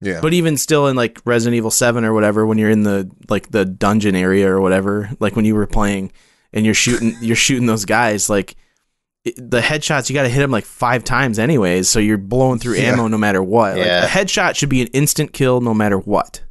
Yeah. 0.02 0.20
But 0.20 0.34
even 0.34 0.58
still, 0.58 0.88
in 0.88 0.96
like 0.96 1.22
Resident 1.26 1.56
Evil 1.56 1.70
Seven 1.70 2.04
or 2.04 2.14
whatever, 2.14 2.46
when 2.48 2.58
you're 2.58 2.72
in 2.72 2.84
the 2.84 3.10
like 3.30 3.52
the 3.52 3.66
dungeon 3.66 4.16
area 4.16 4.50
or 4.50 4.60
whatever, 4.60 5.12
like 5.20 5.36
when 5.36 5.46
you 5.46 5.54
were 5.56 5.68
playing 5.68 6.12
and 6.54 6.66
you're 6.66 6.74
shooting, 6.74 7.16
you're 7.22 7.36
shooting 7.36 7.68
those 7.68 7.86
guys, 7.86 8.30
like 8.32 8.56
it, 9.26 9.36
the 9.38 9.62
headshots, 9.62 10.10
you 10.10 10.16
got 10.16 10.24
to 10.24 10.30
hit 10.30 10.40
them 10.40 10.50
like 10.52 10.66
five 10.66 11.04
times 11.04 11.38
anyways, 11.38 11.88
so 11.88 12.00
you're 12.00 12.18
blowing 12.18 12.58
through 12.60 12.76
Yeah. 12.78 12.94
ammo 12.94 13.08
no 13.08 13.18
matter 13.20 13.44
what. 13.44 13.78
Like, 13.78 13.86
Yeah. 13.86 14.06
a 14.06 14.08
headshot 14.08 14.56
should 14.56 14.70
be 14.70 14.82
an 14.82 14.88
instant 14.88 15.32
kill 15.34 15.62
no 15.62 15.74
matter 15.76 15.98
what. 16.00 16.42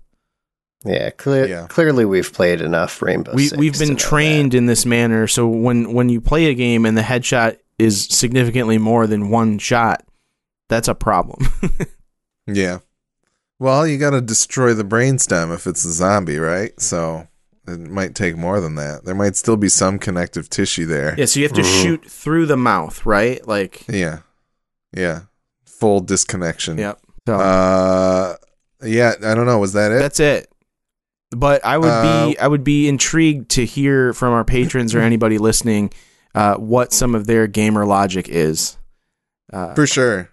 Yeah, 0.84 1.10
clear, 1.10 1.46
Yeah. 1.46 1.66
clearly 1.68 2.04
we've 2.04 2.32
played 2.32 2.60
enough 2.60 3.00
Rainbow 3.02 3.32
we 3.34 3.46
Six 3.46 3.58
we've 3.58 3.78
been 3.78 3.90
know 3.90 3.94
trained 3.96 4.54
in 4.54 4.66
this 4.66 4.84
manner 4.86 5.26
so 5.26 5.46
when 5.48 5.92
when 5.92 6.08
you 6.08 6.20
play 6.20 6.46
a 6.46 6.54
game 6.54 6.84
and 6.86 6.96
the 6.96 7.02
headshot 7.02 7.58
is 7.78 8.04
significantly 8.06 8.78
more 8.78 9.06
than 9.06 9.30
one 9.30 9.58
shot 9.58 10.04
that's 10.68 10.88
a 10.88 10.94
problem 10.94 11.46
Yeah. 12.46 12.78
Well, 13.60 13.86
you 13.86 13.96
got 13.98 14.10
to 14.10 14.20
destroy 14.20 14.74
the 14.74 14.82
brainstem 14.82 15.54
if 15.54 15.68
it's 15.68 15.84
a 15.84 15.92
zombie, 15.92 16.38
right? 16.38 16.78
So 16.80 17.28
it 17.68 17.78
might 17.78 18.16
take 18.16 18.36
more 18.36 18.60
than 18.60 18.74
that. 18.74 19.04
There 19.04 19.14
might 19.14 19.36
still 19.36 19.56
be 19.56 19.68
some 19.68 20.00
connective 20.00 20.50
tissue 20.50 20.84
there. 20.86 21.14
yeah 21.16 21.26
so 21.26 21.38
you 21.38 21.46
have 21.46 21.54
to 21.56 21.62
shoot 21.62 22.04
through 22.10 22.46
the 22.46 22.56
mouth 22.56 23.06
right 23.06 23.46
like 23.46 23.84
Yeah. 23.88 24.20
Yeah. 24.92 25.22
Full 25.66 26.00
disconnection. 26.00 26.78
yep 26.78 26.98
so 27.26 27.34
Uh 27.36 28.36
yeah, 28.82 29.14
I 29.22 29.34
don't 29.36 29.46
know, 29.46 29.60
was 29.60 29.74
that 29.74 29.92
it? 29.92 30.00
that's 30.00 30.18
it 30.18 30.51
but 31.36 31.64
i 31.64 31.76
would 31.78 31.88
Uh, 31.90 32.26
be 32.28 32.38
i 32.38 32.46
would 32.46 32.64
be 32.64 32.88
intrigued 32.88 33.48
to 33.50 33.64
hear 33.64 34.12
from 34.12 34.32
our 34.32 34.44
patrons 34.44 34.94
or 34.94 35.00
anybody 35.10 35.38
listening 35.38 35.90
uh, 36.34 36.54
what 36.54 36.92
some 36.92 37.14
of 37.14 37.26
their 37.26 37.46
gamer 37.46 37.84
logic 37.84 38.28
is 38.28 38.78
uh, 39.52 39.74
For 39.74 39.86
sure. 39.86 40.30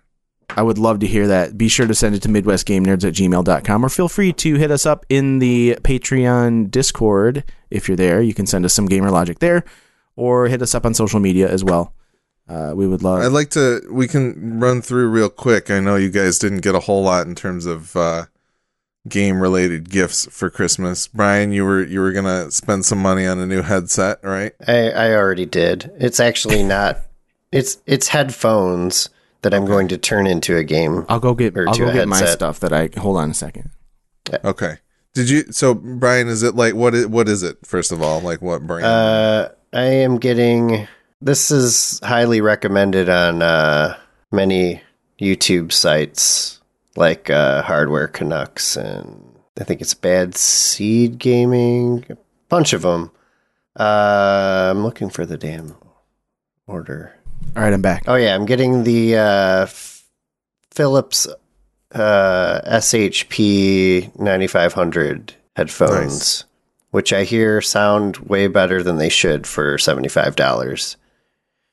I 0.56 0.64
would 0.64 0.78
love 0.80 1.00
to 1.02 1.08
hear 1.08 1.28
that. 1.28 1.58
Be 1.58 1.68
sure 1.68 1.86
to 1.86 1.94
send 1.94 2.16
it 2.16 2.22
to 2.24 2.28
MidwestGameNerds 2.30 3.06
at 3.06 3.14
gmail.com 3.14 3.86
or 3.86 3.90
feel 3.90 4.08
free 4.10 4.34
to 4.34 4.56
hit 4.56 4.72
us 4.72 4.86
up 4.86 5.06
in 5.10 5.38
the 5.40 5.78
Patreon 5.84 6.72
Discord. 6.72 7.44
If 7.70 7.88
you're 7.88 7.98
there, 7.98 8.20
you 8.22 8.34
can 8.34 8.48
send 8.48 8.66
us 8.66 8.74
some 8.74 8.88
gamer 8.88 9.12
logic 9.12 9.40
there 9.40 9.64
or 10.16 10.48
hit 10.48 10.62
us 10.64 10.74
up 10.74 10.86
on 10.86 10.94
social 10.96 11.20
media 11.20 11.48
as 11.52 11.64
well. 11.64 11.94
Uh, 12.48 12.72
we 12.74 12.88
would 12.88 13.04
love. 13.04 13.22
I'd 13.22 13.28
like 13.28 13.50
to 13.52 13.82
we 13.92 14.08
can 14.08 14.60
run 14.60 14.82
through 14.82 15.10
real 15.10 15.30
quick. 15.30 15.70
I 15.70 15.80
know 15.82 15.98
you 15.98 16.10
guys 16.10 16.40
didn't 16.40 16.62
get 16.62 16.74
a 16.74 16.80
whole 16.80 17.04
lot 17.04 17.28
in 17.28 17.36
terms 17.36 17.66
of 17.68 17.96
uh 17.96 18.26
game 19.08 19.42
related 19.42 19.90
gifts 19.90 20.28
for 20.32 20.50
Christmas. 20.50 21.08
Brian, 21.08 21.52
you 21.52 21.66
were 21.66 21.84
you 21.84 22.00
were 22.00 22.12
going 22.12 22.26
to 22.26 22.52
spend 22.52 22.86
some 22.86 23.00
money 23.00 23.26
on 23.26 23.40
a 23.40 23.46
new 23.46 23.62
headset, 23.62 24.20
right? 24.24 24.54
I, 24.68 24.90
I 24.92 25.14
already 25.14 25.46
did. 25.46 25.92
It's 26.00 26.20
actually 26.20 26.64
not. 26.78 27.00
It's 27.52 27.82
it's 27.86 28.10
headphones 28.10 29.10
that 29.42 29.54
I'm 29.54 29.66
going 29.66 29.88
to 29.90 29.98
turn 29.98 30.28
into 30.28 30.58
a 30.58 30.64
game. 30.64 31.06
I'll 31.08 31.20
go 31.20 31.34
get. 31.34 31.58
or 31.58 31.68
I'll 31.68 31.74
to 31.76 31.86
go 31.86 31.90
a 31.90 31.94
get 31.94 32.08
my 32.08 32.24
stuff. 32.26 32.60
That 32.60 32.74
I 32.74 32.90
hold 33.00 33.18
on 33.18 33.32
a 33.32 33.34
second. 33.34 33.72
Okay. 34.44 34.78
Did 35.14 35.30
you? 35.30 35.52
So 35.52 35.74
Brian, 35.74 36.28
is 36.28 36.44
it 36.44 36.56
like 36.56 36.76
what? 36.76 36.94
Is, 36.94 37.08
what 37.08 37.28
is 37.28 37.42
it? 37.42 37.58
First 37.66 37.92
of 37.92 38.02
all, 38.02 38.22
like 38.22 38.42
what 38.42 38.68
brand? 38.68 38.86
Uh, 38.86 39.50
I 39.74 39.86
am 39.86 40.18
getting. 40.18 40.88
This 41.22 41.52
is 41.52 42.00
highly 42.04 42.40
recommended 42.40 43.10
on 43.10 43.42
uh, 43.42 43.98
many 44.32 44.82
YouTube 45.20 45.74
sites 45.74 46.59
like 46.96 47.30
uh, 47.30 47.62
Hardware 47.64 48.08
Canucks 48.08 48.76
and 48.76 49.36
I 49.60 49.64
think 49.64 49.82
it's 49.82 49.94
Bad 49.94 50.36
Seed 50.36 51.18
Gaming. 51.18 52.06
A 52.10 52.18
bunch 52.48 52.74
of 52.74 52.82
them. 52.84 53.12
Uh, 53.80 54.70
I'm 54.72 54.84
looking 54.84 55.10
for 55.10 55.26
the 55.26 55.38
damn 55.38 55.76
order. 56.68 57.16
All 57.56 57.64
right, 57.64 57.74
I'm 57.74 57.82
back. 57.82 58.04
Oh 58.08 58.16
yeah, 58.16 58.36
I'm 58.36 58.46
getting 58.46 58.84
the 58.84 59.16
uh, 59.18 59.66
Philips 60.72 61.28
uh, 61.94 62.62
SHP 62.66 64.18
9500 64.20 65.34
headphones, 65.56 66.02
Nice. 66.20 66.44
which 66.92 67.12
I 67.14 67.24
hear 67.24 67.62
sound 67.62 68.18
way 68.18 68.48
better 68.48 68.84
than 68.84 68.98
they 68.98 69.10
should 69.10 69.48
for 69.48 69.78
seventy 69.78 70.10
five 70.10 70.36
dollars. 70.36 70.98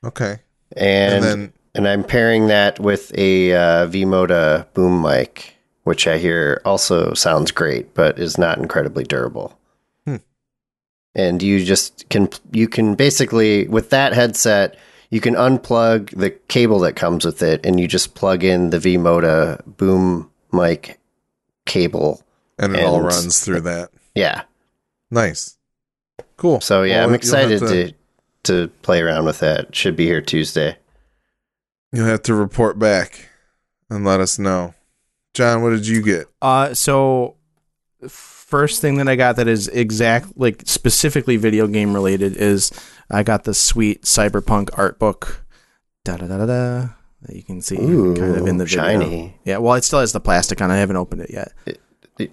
okay. 0.05 0.39
And, 0.77 1.15
And 1.15 1.25
then 1.25 1.53
and 1.77 1.87
I'm 1.87 2.05
pairing 2.05 2.49
that 2.49 2.81
with 2.81 3.17
a 3.17 3.55
uh, 3.55 3.87
V-Moda 3.87 4.67
boom 4.75 5.03
mic, 5.03 5.57
which 5.85 6.07
I 6.07 6.19
hear 6.19 6.61
also 6.65 7.15
sounds 7.15 7.51
great, 7.51 7.95
but 7.95 8.19
is 8.19 8.39
not 8.39 8.59
incredibly 8.59 9.05
durable. 9.05 9.59
Hmm. 10.05 10.17
And 11.15 11.43
you 11.43 11.65
just 11.65 12.09
can 12.09 12.29
you 12.53 12.69
can 12.69 12.95
basically 12.95 13.69
with 13.69 13.91
that 13.91 14.13
headset 14.15 14.77
you 15.11 15.21
can 15.21 15.35
unplug 15.35 16.11
the 16.19 16.31
cable 16.31 16.81
that 16.81 16.97
comes 16.97 17.25
with 17.25 17.43
it, 17.43 17.65
and 17.65 17.79
you 17.79 17.87
just 17.87 18.15
plug 18.15 18.43
in 18.43 18.71
the 18.71 18.79
V-Moda 18.79 19.63
boom 19.77 20.31
mic 20.53 20.99
cable. 21.65 22.23
And 22.59 22.75
it 22.75 22.85
all 22.85 23.01
runs 23.01 23.45
through 23.45 23.61
that. 23.63 23.91
Yeah. 24.15 24.43
Nice. 25.11 25.57
Cool. 26.37 26.61
So 26.61 26.83
yeah, 26.83 27.01
Well, 27.01 27.09
I'm 27.09 27.15
excited 27.15 27.61
have 27.61 27.71
to 27.71 27.93
to 28.45 28.69
play 28.83 29.01
around 29.01 29.25
with 29.27 29.41
that. 29.41 29.75
Should 29.75 29.97
be 29.97 30.07
here 30.07 30.21
Tuesday. 30.21 30.77
You'll 31.93 32.07
have 32.07 32.23
to 32.23 32.35
report 32.35 32.79
back 32.79 33.29
and 33.89 34.05
let 34.05 34.21
us 34.21 34.39
know. 34.39 34.75
John, 35.35 35.63
what 35.63 35.71
did 35.71 35.87
you 35.87 36.03
get? 36.03 36.27
Uh, 36.43 36.75
so 36.75 37.37
first 38.09 38.81
thing 38.81 38.97
that 38.97 39.09
I 39.09 39.17
got 39.17 39.37
that 39.37 39.49
is 39.49 39.69
exact, 39.69 40.37
like 40.37 40.63
specifically 40.67 41.37
video 41.37 41.67
game 41.67 41.93
related, 41.95 42.37
is 42.37 42.73
I 43.11 43.23
got 43.23 43.45
the 43.45 43.55
sweet 43.55 44.03
Cyberpunk 44.03 44.71
art 44.79 44.99
book. 44.99 45.45
Da 46.05 46.17
da 46.17 46.27
da 46.27 46.39
da 46.39 46.47
da. 46.47 46.89
That 47.23 47.35
you 47.35 47.43
can 47.43 47.61
see 47.61 47.77
Ooh, 47.77 48.15
kind 48.15 48.37
of 48.37 48.47
in 48.47 48.59
the 48.59 48.65
video. 48.65 48.83
shiny. 48.83 49.39
Yeah, 49.45 49.59
well, 49.59 49.75
it 49.75 49.85
still 49.85 50.01
has 50.01 50.13
the 50.13 50.21
plastic 50.21 50.61
on. 50.61 50.71
I 50.71 50.77
haven't 50.77 50.97
opened 50.97 51.23
it 51.23 51.31
yet. 51.31 51.53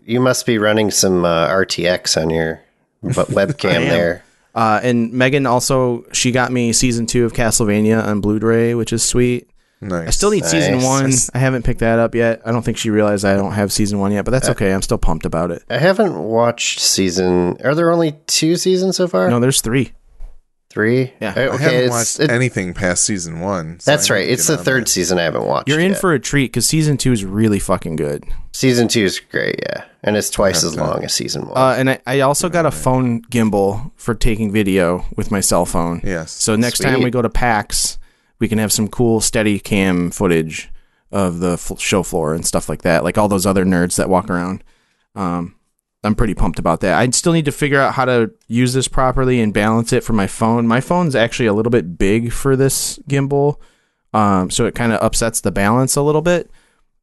You 0.06 0.20
must 0.20 0.46
be 0.46 0.58
running 0.58 0.92
some 0.92 1.26
uh, 1.26 1.48
RTX 1.48 2.22
on 2.22 2.30
your 2.30 2.62
bu- 3.02 3.10
webcam 3.12 3.74
am. 3.76 3.90
there. 3.90 4.24
Uh, 4.56 4.80
and 4.84 5.12
Megan 5.14 5.46
also 5.46 6.06
she 6.12 6.32
got 6.32 6.52
me 6.52 6.74
season 6.74 7.06
two 7.06 7.26
of 7.26 7.34
Castlevania 7.34 8.04
on 8.04 8.22
Blu-ray, 8.22 8.76
which 8.76 8.94
is 8.94 9.04
sweet. 9.04 9.50
Nice. 9.82 10.08
I 10.08 10.12
still 10.12 10.30
need 10.32 10.46
season 10.46 10.76
Nice. 10.76 10.86
one. 10.86 11.12
I 11.34 11.40
haven't 11.40 11.64
picked 11.64 11.82
that 11.82 12.00
up 12.00 12.16
yet. 12.16 12.42
I 12.46 12.52
don't 12.54 12.62
think 12.64 12.78
she 12.78 12.90
realized 12.90 13.26
I 13.26 13.36
don't 13.36 13.52
have 13.52 13.72
season 13.74 14.00
one 14.00 14.14
yet, 14.14 14.24
but 14.24 14.32
that's 14.32 14.48
okay. 14.50 14.74
I'm 14.74 14.82
still 14.82 14.98
pumped 14.98 15.26
about 15.26 15.52
it. 15.52 15.62
I 15.70 15.78
haven't 15.78 16.18
watched 16.18 16.80
season. 16.80 17.58
Are 17.64 17.76
there 17.76 17.92
only 17.92 18.14
two 18.28 18.56
seasons 18.56 18.96
so 18.96 19.08
far? 19.10 19.30
No, 19.30 19.42
there's 19.42 19.60
three. 19.60 19.92
Three. 20.74 21.14
Yeah. 21.22 21.34
Uh, 21.38 21.40
I 21.40 21.44
Okay. 21.50 21.64
haven't 21.76 21.90
watched 21.92 22.20
it- 22.20 22.32
anything 22.32 22.74
past 22.74 23.04
season 23.04 23.40
one. 23.40 23.80
so 23.80 23.92
that's 23.92 24.10
right. 24.10 24.28
It's 24.28 24.48
the 24.48 24.58
third 24.58 24.84
that. 24.86 24.90
season 24.90 25.20
I 25.20 25.24
haven't 25.24 25.46
watched. 25.46 25.70
You're 25.70 25.80
in 25.80 25.92
yet. 25.92 26.02
for 26.02 26.14
a 26.14 26.20
treat 26.20 26.48
because 26.48 26.66
season 26.66 26.98
two 26.98 27.12
is 27.12 27.24
really 27.24 27.60
fucking 27.60 27.96
good. 27.96 28.24
season 28.54 28.88
two 28.88 29.04
is 29.04 29.20
great. 29.20 29.60
Yeah, 29.62 29.84
and 30.04 30.18
it's 30.18 30.30
twice 30.32 30.64
as 30.64 30.74
Okay. 30.74 30.82
long 30.82 31.04
as 31.04 31.14
season 31.14 31.48
one. 31.48 31.56
Uh, 31.58 31.76
and 31.78 31.90
I, 31.92 32.00
I 32.08 32.20
also 32.22 32.50
got 32.50 32.66
a 32.66 32.72
phone 32.72 33.22
gimbal 33.32 33.92
for 33.98 34.16
taking 34.16 34.52
video 34.52 35.06
with 35.16 35.30
my 35.32 35.42
cell 35.42 35.66
phone. 35.68 36.02
Yes. 36.04 36.32
So 36.32 36.56
next 36.56 36.80
time 36.80 37.04
we 37.04 37.12
go 37.12 37.22
to 37.22 37.30
PAX, 37.30 38.00
we 38.40 38.48
can 38.48 38.58
have 38.58 38.72
some 38.74 38.88
cool 38.88 39.22
steady 39.22 39.60
cam 39.60 40.10
footage 40.10 40.72
of 41.12 41.40
the 41.40 41.54
f- 41.54 41.80
show 41.80 42.02
floor 42.02 42.34
and 42.34 42.44
stuff 42.46 42.68
like 42.68 42.82
that, 42.82 43.04
like 43.04 43.18
all 43.20 43.28
those 43.28 43.46
other 43.46 43.64
nerds 43.64 43.96
that 43.98 44.10
walk 44.10 44.28
around. 44.30 44.64
Um, 45.16 45.54
I'm 46.04 46.16
pretty 46.16 46.34
pumped 46.34 46.60
about 46.60 46.82
that. 46.82 46.98
I 46.98 47.10
still 47.12 47.34
need 47.34 47.46
to 47.46 47.52
figure 47.52 47.80
out 47.80 47.94
how 47.94 48.06
to 48.06 48.32
use 48.48 48.74
this 48.74 48.88
properly 48.88 49.40
and 49.40 49.54
balance 49.54 49.94
it 49.94 50.04
for 50.04 50.14
my 50.14 50.28
phone. 50.28 50.68
My 50.68 50.82
phone's 50.82 51.16
actually 51.16 51.46
a 51.46 51.54
little 51.54 51.70
bit 51.70 51.98
big 51.98 52.34
for 52.34 52.56
this 52.56 53.00
gimbal, 53.10 53.58
um, 54.14 54.50
so 54.50 54.66
it 54.66 54.76
kind 54.76 54.92
of 54.92 55.02
upsets 55.02 55.42
the 55.42 55.52
balance 55.52 55.96
a 55.96 56.02
little 56.02 56.22
bit. 56.22 56.52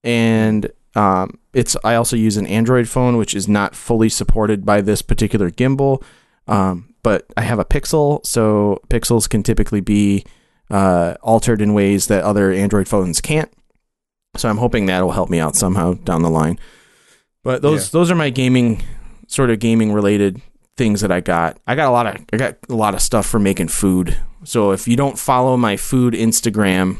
And 0.05 0.71
um, 0.95 1.39
it's 1.55 1.77
I 1.83 1.95
also 1.95 2.17
use 2.17 2.37
an 2.37 2.47
Android 2.47 2.89
phone, 2.89 3.17
which 3.17 3.35
is 3.35 3.49
not 3.49 3.75
fully 3.75 4.09
supported 4.09 4.67
by 4.67 4.81
this 4.81 5.03
particular 5.03 5.51
gimbal. 5.51 6.03
Um, 6.47 6.95
but 7.03 7.27
I 7.37 7.43
have 7.43 7.59
a 7.59 7.65
Pixel, 7.65 8.25
so 8.27 8.83
Pixels 8.89 9.29
can 9.29 9.43
typically 9.43 9.81
be 9.81 10.25
uh, 10.71 11.15
altered 11.23 11.63
in 11.63 11.75
ways 11.75 12.09
that 12.09 12.25
other 12.25 12.53
Android 12.53 12.89
phones 12.89 13.21
can't. 13.21 13.51
So 14.37 14.49
I'm 14.49 14.59
hoping 14.59 14.87
that 14.87 15.03
will 15.03 15.13
help 15.13 15.31
me 15.31 15.41
out 15.41 15.57
somehow 15.57 15.95
down 15.95 16.23
the 16.23 16.31
line. 16.31 16.59
But 17.44 17.62
those 17.62 17.85
Yeah. 17.87 17.88
those 17.98 18.11
are 18.11 18.14
my 18.14 18.31
gaming 18.31 18.83
sort 19.26 19.50
of 19.50 19.59
gaming 19.61 19.92
related 19.92 20.40
things 20.76 21.00
that 21.03 21.12
I 21.12 21.20
got. 21.20 21.59
I 21.66 21.74
got 21.74 21.88
a 21.88 21.90
lot 21.90 22.07
of 22.07 22.16
I 22.33 22.37
got 22.37 22.57
a 22.68 22.74
lot 22.74 22.94
of 22.94 23.00
stuff 23.03 23.26
for 23.26 23.38
making 23.38 23.68
food. 23.68 24.16
So 24.44 24.72
if 24.72 24.88
you 24.88 24.96
don't 24.96 25.18
follow 25.18 25.57
my 25.57 25.76
food 25.76 26.14
Instagram, 26.14 26.96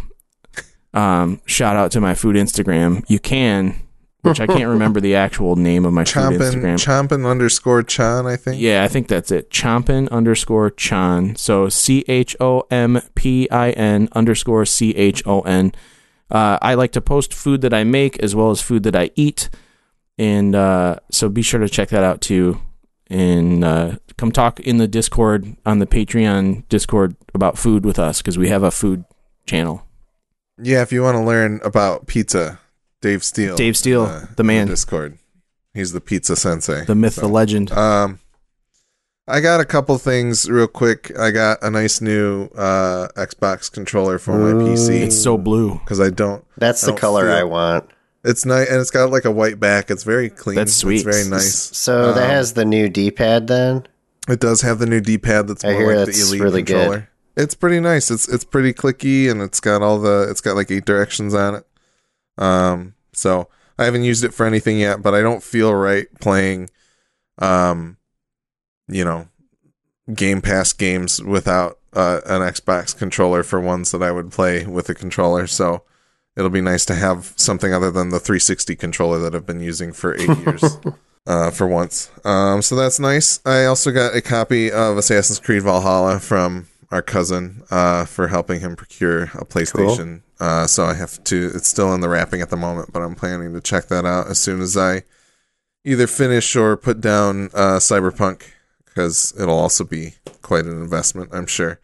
um, 0.93 1.41
shout 1.47 1.77
out 1.77 1.91
to 1.93 2.01
my 2.01 2.15
food 2.15 2.37
Instagram. 2.37 3.03
You 3.09 3.19
can, 3.19 3.77
which 4.23 4.41
I 4.41 4.47
can't 4.47 4.69
remember 4.69 5.01
the 5.01 5.15
actual 5.15 5.57
name 5.57 5.85
of 5.87 5.93
my 5.93 6.05
food 6.05 6.13
Chompin, 6.39 6.39
Instagram. 6.53 6.75
chompin 7.09 7.27
underscore 7.31 7.83
chan, 7.83 8.27
I 8.27 8.37
think. 8.37 8.61
Yeah, 8.61 8.83
I 8.85 8.89
think 8.89 9.09
that's 9.09 9.31
it. 9.31 9.51
Chompin 9.51 10.11
underscore 10.11 10.71
Chan. 10.71 11.37
So 11.37 11.69
C 11.69 12.05
H 12.09 12.37
O 12.41 12.65
M 12.71 13.01
P 13.15 13.49
I 13.51 13.71
N 13.71 14.09
underscore 14.13 14.67
C 14.67 14.91
H 14.91 15.23
O 15.27 15.41
N. 15.43 15.73
Uh, 16.31 16.59
I 16.61 16.75
like 16.75 16.93
to 16.93 17.01
post 17.01 17.33
food 17.33 17.61
that 17.63 17.73
I 17.75 17.85
make 17.85 18.19
as 18.23 18.35
well 18.37 18.51
as 18.51 18.61
food 18.61 18.83
that 18.83 18.95
I 18.97 19.11
eat. 19.17 19.49
And 20.21 20.55
uh, 20.55 20.97
so 21.11 21.31
be 21.31 21.41
sure 21.41 21.61
to 21.61 21.69
check 21.69 21.89
that 21.89 22.05
out 22.05 22.21
too. 22.21 22.61
And 23.09 23.65
uh, 23.65 23.97
come 24.19 24.31
talk 24.31 24.61
in 24.61 24.77
the 24.77 24.87
Discord 24.87 25.57
on 25.65 25.79
the 25.79 25.87
Patreon 25.87 26.69
Discord 26.69 27.17
about 27.35 27.57
food 27.57 27.87
with 27.87 27.99
us 27.99 28.19
because 28.21 28.37
we 28.37 28.51
have 28.51 28.63
a 28.63 28.71
food 28.71 29.05
channel. 29.47 29.87
Yeah, 30.63 30.83
if 30.83 30.93
you 30.93 31.03
want 31.03 31.17
to 31.17 31.23
learn 31.25 31.59
about 31.65 32.07
pizza, 32.07 32.61
Dave 33.01 33.25
Steele. 33.25 33.57
Dave 33.57 33.79
Steele, 33.79 34.03
uh, 34.03 34.27
the 34.37 34.45
man. 34.45 34.65
in 34.65 34.69
Discord. 34.69 35.17
He's 35.73 35.93
the 35.93 36.03
pizza 36.03 36.37
sensei. 36.37 36.85
The 36.85 36.95
myth, 36.95 37.15
So, 37.15 37.23
the 37.23 37.29
legend. 37.29 37.73
Um, 37.73 38.19
I 39.27 39.41
got 39.41 39.61
a 39.61 39.65
couple 39.65 39.97
things 39.97 40.51
real 40.51 40.67
quick. 40.67 41.11
I 41.19 41.31
got 41.31 41.63
a 41.63 41.71
nice 41.71 42.01
new 42.03 42.45
uh, 42.55 43.09
Xbox 43.17 43.73
controller 43.73 44.19
for 44.19 44.37
my 44.37 44.53
PC 44.65 45.01
It's 45.03 45.21
so 45.21 45.39
blue. 45.39 45.79
because 45.79 45.99
I 46.01 46.11
don't. 46.11 46.45
That's 46.59 46.83
I 46.85 46.87
the 46.89 46.93
don't 46.93 47.01
color 47.01 47.23
feel- 47.29 47.37
I 47.37 47.43
want. 47.45 47.89
It's 48.23 48.45
nice 48.45 48.69
and 48.69 48.81
it's 48.81 48.91
got 48.91 49.11
like 49.11 49.25
a 49.25 49.31
white 49.31 49.59
back. 49.59 49.91
It's 49.91 50.03
very 50.05 50.29
clean. 50.29 50.57
That's 50.57 50.75
sweet. 50.75 51.07
It's 51.07 51.17
very 51.17 51.29
nice. 51.29 51.55
So 51.77 52.13
that 52.13 52.25
Um, 52.25 52.31
has 52.31 52.53
the 52.53 52.65
new 52.65 52.89
D-pad 52.89 53.47
then. 53.47 53.87
It 54.29 54.41
does 54.41 54.61
have 54.61 54.79
the 54.79 54.87
new 54.87 55.01
D-pad 55.01 55.49
that's 55.49 55.65
I 55.65 55.73
more 55.73 55.81
hear 55.81 55.97
like 55.97 56.07
that's 56.07 56.21
the 56.21 56.27
Elite 56.29 56.43
really 56.43 56.63
good. 56.63 56.75
controller. 56.77 57.09
It's 57.37 57.55
pretty 57.55 57.81
nice. 57.81 58.11
It's 58.11 58.29
it's 58.29 58.45
pretty 58.45 58.73
clicky 58.75 59.31
and 59.31 59.41
it's 59.41 59.61
got 59.61 59.81
all 59.83 59.99
the 59.99 60.27
it's 60.31 60.41
got 60.43 60.57
like 60.57 60.71
eight 60.71 60.85
directions 60.85 61.35
on 61.35 61.55
it. 61.57 61.67
Um, 62.37 62.95
so 63.13 63.49
I 63.79 63.85
haven't 63.85 64.05
used 64.05 64.25
it 64.25 64.35
for 64.35 64.45
anything 64.45 64.79
yet, 64.79 65.01
but 65.03 65.15
I 65.15 65.23
don't 65.23 65.43
feel 65.43 65.73
right 65.75 66.07
playing, 66.21 66.69
um, 67.39 67.97
you 68.89 69.05
know, 69.05 69.29
Game 70.13 70.43
Pass 70.43 70.73
games 70.75 71.23
without 71.23 71.79
uh, 71.95 72.21
an 72.27 72.43
Xbox 72.43 72.97
controller 72.97 73.43
for 73.43 73.59
ones 73.61 73.91
that 73.93 74.03
I 74.03 74.11
would 74.11 74.31
play 74.31 74.67
with 74.67 74.89
a 74.91 74.95
controller. 74.95 75.47
So 75.47 75.85
it'll 76.37 76.51
be 76.51 76.61
nice 76.61 76.85
to 76.87 76.95
have 76.95 77.33
something 77.37 77.73
other 77.73 77.91
than 77.91 78.11
the 78.11 78.21
360 78.21 78.77
controller 78.77 79.19
that 79.19 79.35
I've 79.35 79.47
been 79.47 79.61
using 79.61 79.93
for 79.93 80.15
eight 80.15 80.39
years. 80.47 80.79
Uh, 81.27 81.51
for 81.51 81.67
once, 81.67 82.11
um, 82.25 82.63
so 82.63 82.75
that's 82.75 82.99
nice. 82.99 83.41
I 83.45 83.67
also 83.67 83.91
got 83.91 84.17
a 84.17 84.23
copy 84.23 84.73
of 84.73 84.97
Assassin's 84.97 85.39
Creed 85.39 85.63
Valhalla 85.63 86.19
from 86.19 86.67
our 86.91 87.03
cousin 87.03 87.63
uh, 87.71 88.07
for 88.07 88.29
helping 88.29 88.61
him 88.61 88.75
procure 88.75 89.25
a 89.25 89.45
PlayStation. 89.45 90.23
Uh, 90.41 90.67
so 90.67 90.85
I 90.85 90.95
have 90.95 91.23
to. 91.25 91.51
It's 91.55 91.69
still 91.69 91.93
in 91.95 92.01
the 92.01 92.09
wrapping 92.09 92.41
at 92.41 92.49
the 92.49 92.57
moment, 92.57 92.93
but 92.93 93.03
I'm 93.03 93.15
planning 93.15 93.53
to 93.53 93.61
check 93.61 93.89
that 93.89 94.07
out 94.07 94.29
as 94.29 94.39
soon 94.39 94.63
as 94.63 94.77
I 94.77 95.03
either 95.85 96.07
finish 96.07 96.57
or 96.57 96.77
put 96.77 97.01
down 97.01 97.51
uh, 97.55 97.79
Cyberpunk 97.79 98.43
because 98.85 99.33
it'll 99.39 99.59
also 99.59 99.85
be 99.85 100.15
quite 100.43 100.65
an 100.65 100.81
investment, 100.83 101.31
I'm 101.33 101.47
sure. 101.47 101.79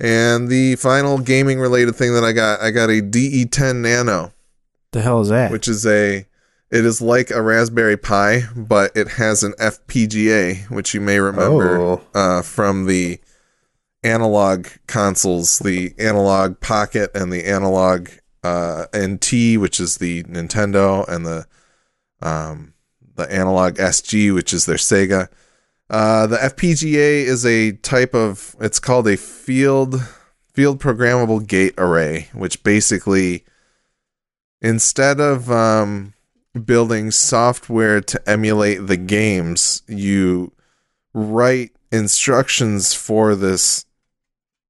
And 0.00 0.48
the 0.48 0.76
final 0.76 1.18
gaming 1.18 1.58
related 1.58 1.94
thing 1.96 2.14
that 2.14 2.24
I 2.24 2.32
got, 2.32 2.60
I 2.60 2.70
got 2.70 2.88
a 2.90 3.02
DE10 3.02 3.76
Nano, 3.82 4.32
The 4.92 5.00
hell 5.02 5.20
is 5.20 5.28
that? 5.28 5.50
which 5.50 5.66
is 5.68 5.84
a 5.86 6.26
it 6.70 6.84
is 6.84 7.00
like 7.00 7.30
a 7.30 7.40
Raspberry 7.40 7.96
Pi, 7.96 8.42
but 8.54 8.94
it 8.94 9.08
has 9.12 9.42
an 9.42 9.54
FPGA, 9.58 10.70
which 10.70 10.92
you 10.92 11.00
may 11.00 11.18
remember 11.18 11.78
Oh. 11.80 12.00
uh, 12.14 12.42
from 12.42 12.84
the 12.84 13.18
Analogue 14.04 14.68
consoles, 14.86 15.58
the 15.60 15.94
Analogue 15.98 16.60
Pocket 16.60 17.10
and 17.14 17.32
the 17.32 17.46
Analogue 17.46 18.10
uh, 18.44 18.84
NT, 18.96 19.58
which 19.58 19.80
is 19.80 19.96
the 19.96 20.22
Nintendo, 20.24 21.08
and 21.08 21.26
the 21.26 21.46
um, 22.22 22.74
the 23.16 23.30
Analogue 23.32 23.76
SG, 23.76 24.32
which 24.34 24.52
is 24.52 24.66
their 24.66 24.76
Sega. 24.76 25.28
Uh, 25.90 26.26
the 26.26 26.36
FPGA 26.36 27.24
is 27.24 27.46
a 27.46 27.72
type 27.72 28.14
of 28.14 28.54
it's 28.60 28.78
called 28.78 29.08
a 29.08 29.16
field 29.16 30.02
field 30.52 30.80
programmable 30.80 31.46
gate 31.46 31.74
array, 31.78 32.28
which 32.34 32.62
basically 32.62 33.44
instead 34.60 35.20
of 35.20 35.50
um, 35.50 36.12
building 36.64 37.10
software 37.10 38.00
to 38.00 38.28
emulate 38.28 38.86
the 38.86 38.96
games, 38.96 39.82
you 39.86 40.52
write 41.14 41.72
instructions 41.90 42.92
for 42.92 43.34
this 43.34 43.86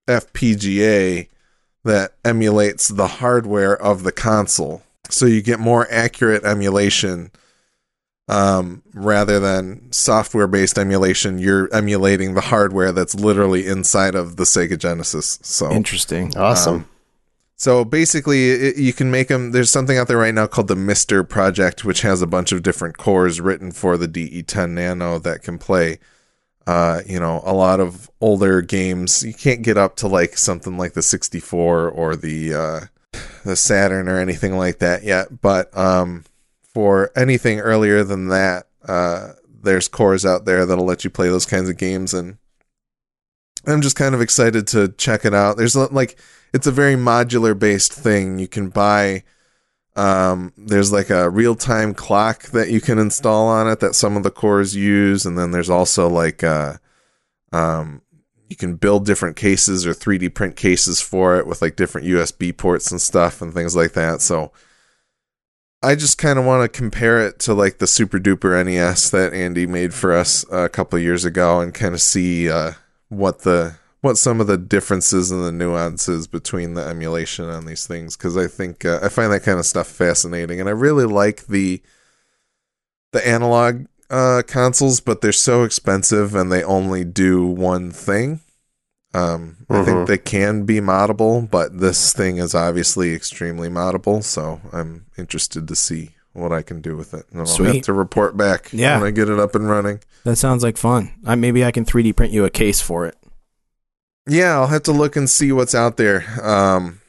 FPGA 0.06 1.28
that 1.84 2.12
emulates 2.24 2.88
the 2.88 3.06
hardware 3.06 3.76
of 3.76 4.02
the 4.02 4.12
console. 4.12 4.82
So 5.10 5.26
you 5.26 5.42
get 5.42 5.58
more 5.58 5.86
accurate 5.90 6.44
emulation 6.44 7.30
um, 8.28 8.82
rather 8.92 9.40
than 9.40 9.90
software 9.90 10.46
based 10.46 10.78
emulation. 10.78 11.38
You're 11.38 11.72
emulating 11.74 12.34
the 12.34 12.42
hardware 12.42 12.92
that's 12.92 13.14
literally 13.14 13.66
inside 13.66 14.14
of 14.14 14.36
the 14.36 14.44
Sega 14.44 14.78
Genesis. 14.78 15.38
So 15.42 15.70
Interesting. 15.70 16.36
Awesome. 16.36 16.74
um, 16.74 16.88
So 17.56 17.84
basically, 17.84 18.50
it, 18.50 18.76
you 18.76 18.92
can 18.92 19.10
make 19.10 19.28
them. 19.28 19.52
There's 19.52 19.72
something 19.72 19.96
out 19.98 20.08
there 20.08 20.18
right 20.18 20.34
now 20.34 20.46
called 20.46 20.68
the 20.68 20.76
MiSTer 20.76 21.28
Project, 21.28 21.84
which 21.84 22.02
has 22.02 22.22
a 22.22 22.26
bunch 22.26 22.52
of 22.52 22.62
different 22.62 22.98
cores 22.98 23.40
written 23.40 23.72
for 23.72 23.96
the 23.96 24.08
DE10 24.08 24.70
Nano 24.70 25.18
that 25.18 25.42
can 25.42 25.58
play. 25.58 25.98
Uh, 26.66 27.00
you 27.06 27.18
know, 27.18 27.40
a 27.46 27.54
lot 27.54 27.80
of 27.80 28.10
older 28.20 28.60
games. 28.60 29.22
You 29.22 29.32
can't 29.32 29.62
get 29.62 29.78
up 29.78 29.96
to 29.96 30.06
like 30.06 30.36
something 30.36 30.76
like 30.76 30.92
the 30.92 31.00
64 31.00 31.88
or 31.88 32.14
the 32.14 32.52
uh, 32.52 32.80
the 33.46 33.56
Saturn 33.56 34.06
or 34.06 34.18
anything 34.18 34.58
like 34.58 34.78
that 34.80 35.02
yet. 35.02 35.40
But 35.40 35.74
um, 35.74 36.24
for 36.78 37.10
anything 37.16 37.58
earlier 37.58 38.04
than 38.04 38.28
that, 38.28 38.68
uh, 38.86 39.32
there's 39.64 39.88
cores 39.88 40.24
out 40.24 40.44
there 40.44 40.64
that'll 40.64 40.84
let 40.84 41.02
you 41.02 41.10
play 41.10 41.28
those 41.28 41.44
kinds 41.44 41.68
of 41.68 41.76
games, 41.76 42.14
and 42.14 42.38
I'm 43.66 43.80
just 43.80 43.96
kind 43.96 44.14
of 44.14 44.20
excited 44.20 44.68
to 44.68 44.86
check 44.86 45.24
it 45.24 45.34
out. 45.34 45.56
There's 45.56 45.74
like 45.74 46.16
it's 46.54 46.68
a 46.68 46.70
very 46.70 46.94
modular 46.94 47.58
based 47.58 47.92
thing. 47.92 48.38
You 48.38 48.46
can 48.46 48.68
buy 48.68 49.24
um, 49.96 50.52
there's 50.56 50.92
like 50.92 51.10
a 51.10 51.28
real 51.28 51.56
time 51.56 51.94
clock 51.94 52.44
that 52.50 52.70
you 52.70 52.80
can 52.80 53.00
install 53.00 53.48
on 53.48 53.66
it 53.66 53.80
that 53.80 53.96
some 53.96 54.16
of 54.16 54.22
the 54.22 54.30
cores 54.30 54.76
use, 54.76 55.26
and 55.26 55.36
then 55.36 55.50
there's 55.50 55.70
also 55.70 56.08
like 56.08 56.44
uh, 56.44 56.74
um, 57.50 58.02
you 58.48 58.54
can 58.54 58.76
build 58.76 59.04
different 59.04 59.34
cases 59.34 59.84
or 59.84 59.94
3D 59.94 60.32
print 60.32 60.54
cases 60.54 61.00
for 61.00 61.38
it 61.38 61.46
with 61.48 61.60
like 61.60 61.74
different 61.74 62.06
USB 62.06 62.56
ports 62.56 62.92
and 62.92 63.00
stuff 63.00 63.42
and 63.42 63.52
things 63.52 63.74
like 63.74 63.94
that. 63.94 64.22
So 64.22 64.52
I 65.80 65.94
just 65.94 66.18
kind 66.18 66.38
of 66.38 66.44
want 66.44 66.70
to 66.70 66.76
compare 66.76 67.24
it 67.24 67.38
to 67.40 67.54
like 67.54 67.78
the 67.78 67.86
super 67.86 68.18
duper 68.18 68.64
NES 68.64 69.10
that 69.10 69.32
Andy 69.32 69.66
made 69.66 69.94
for 69.94 70.12
us 70.12 70.44
a 70.50 70.68
couple 70.68 70.98
years 70.98 71.24
ago 71.24 71.60
and 71.60 71.72
kind 71.72 71.94
of 71.94 72.00
see 72.00 72.50
uh, 72.50 72.72
what 73.08 73.40
the 73.40 73.76
what 74.00 74.16
some 74.16 74.40
of 74.40 74.46
the 74.46 74.56
differences 74.56 75.30
and 75.30 75.44
the 75.44 75.52
nuances 75.52 76.26
between 76.26 76.74
the 76.74 76.84
emulation 76.84 77.46
on 77.46 77.66
these 77.66 77.86
things 77.86 78.16
because 78.16 78.36
I 78.36 78.46
think 78.48 78.84
uh, 78.84 79.00
I 79.02 79.08
find 79.08 79.32
that 79.32 79.42
kind 79.42 79.58
of 79.58 79.66
stuff 79.66 79.86
fascinating, 79.86 80.58
and 80.58 80.68
I 80.68 80.72
really 80.72 81.04
like 81.04 81.46
the 81.46 81.80
the 83.12 83.26
analog 83.26 83.86
uh, 84.10 84.42
consoles, 84.46 85.00
but 85.00 85.20
they're 85.20 85.32
so 85.32 85.62
expensive 85.62 86.34
and 86.34 86.50
they 86.50 86.64
only 86.64 87.04
do 87.04 87.46
one 87.46 87.92
thing. 87.92 88.40
Um, 89.14 89.56
I 89.70 89.84
think 89.84 90.06
they 90.06 90.18
can 90.18 90.64
be 90.64 90.80
moddable, 90.80 91.48
but 91.50 91.78
this 91.80 92.12
thing 92.12 92.36
is 92.36 92.54
obviously 92.54 93.14
extremely 93.14 93.68
moddable, 93.68 94.22
so 94.22 94.60
I'm 94.72 95.06
interested 95.16 95.66
to 95.68 95.74
see 95.76 96.10
what 96.34 96.52
I 96.52 96.62
can 96.62 96.80
do 96.82 96.96
with 96.96 97.14
it. 97.14 97.24
And 97.30 97.40
I'll 97.40 97.46
have 97.46 97.54
Sweet. 97.56 97.84
to 97.84 97.92
report 97.94 98.36
back 98.36 98.68
Yeah. 98.72 98.98
when 98.98 99.08
I 99.08 99.10
get 99.10 99.30
it 99.30 99.40
up 99.40 99.54
and 99.54 99.68
running. 99.68 100.00
That 100.24 100.36
sounds 100.36 100.62
like 100.62 100.76
fun. 100.76 101.12
I, 101.24 101.34
maybe 101.36 101.64
I 101.64 101.70
can 101.72 101.84
3D 101.86 102.12
print 102.14 102.32
you 102.32 102.44
a 102.44 102.50
case 102.50 102.80
for 102.82 103.06
it. 103.06 103.16
Yeah, 104.28 104.54
I'll 104.58 104.66
have 104.66 104.82
to 104.84 104.92
look 104.92 105.16
and 105.16 105.28
see 105.28 105.52
what's 105.52 105.74
out 105.74 105.96
there. 105.96 106.24
Um, 106.46 107.00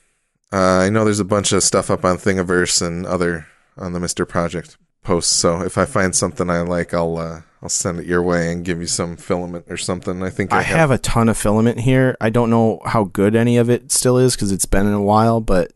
uh, 0.54 0.58
I 0.58 0.90
know 0.90 1.04
there's 1.04 1.20
a 1.20 1.26
bunch 1.26 1.52
of 1.52 1.64
stuff 1.64 1.92
up 1.92 2.06
on 2.06 2.18
Thingiverse 2.18 2.82
and 2.82 3.06
other 3.06 3.46
on 3.78 3.92
the 3.94 4.00
MiSTer 4.00 4.28
Project 4.28 4.78
posts. 5.04 5.36
So 5.36 5.62
if 5.62 5.78
I 5.78 5.86
find 5.86 6.16
something 6.16 6.50
I 6.50 6.62
like, 6.62 6.94
I'll 6.94 7.18
uh, 7.18 7.42
I'll 7.62 7.70
send 7.70 8.00
it 8.00 8.06
your 8.06 8.22
way 8.24 8.52
and 8.52 8.64
give 8.64 8.80
you 8.80 8.88
some 8.88 9.18
filament 9.18 9.66
or 9.70 9.78
something. 9.78 10.24
I 10.24 10.30
think 10.30 10.54
I, 10.54 10.60
I 10.60 10.62
have 10.62 10.92
a 10.92 10.98
ton 10.98 11.30
of 11.30 11.38
filament 11.38 11.80
here. 11.82 12.16
I 12.22 12.30
don't 12.30 12.50
know 12.50 12.80
how 12.86 13.06
good 13.06 13.36
any 13.36 13.58
of 13.58 13.70
it 13.70 13.92
still 13.92 14.18
is 14.18 14.36
because 14.36 14.52
it's 14.52 14.66
been 14.66 14.86
in 14.88 14.94
a 14.94 15.02
while, 15.02 15.42
but 15.42 15.72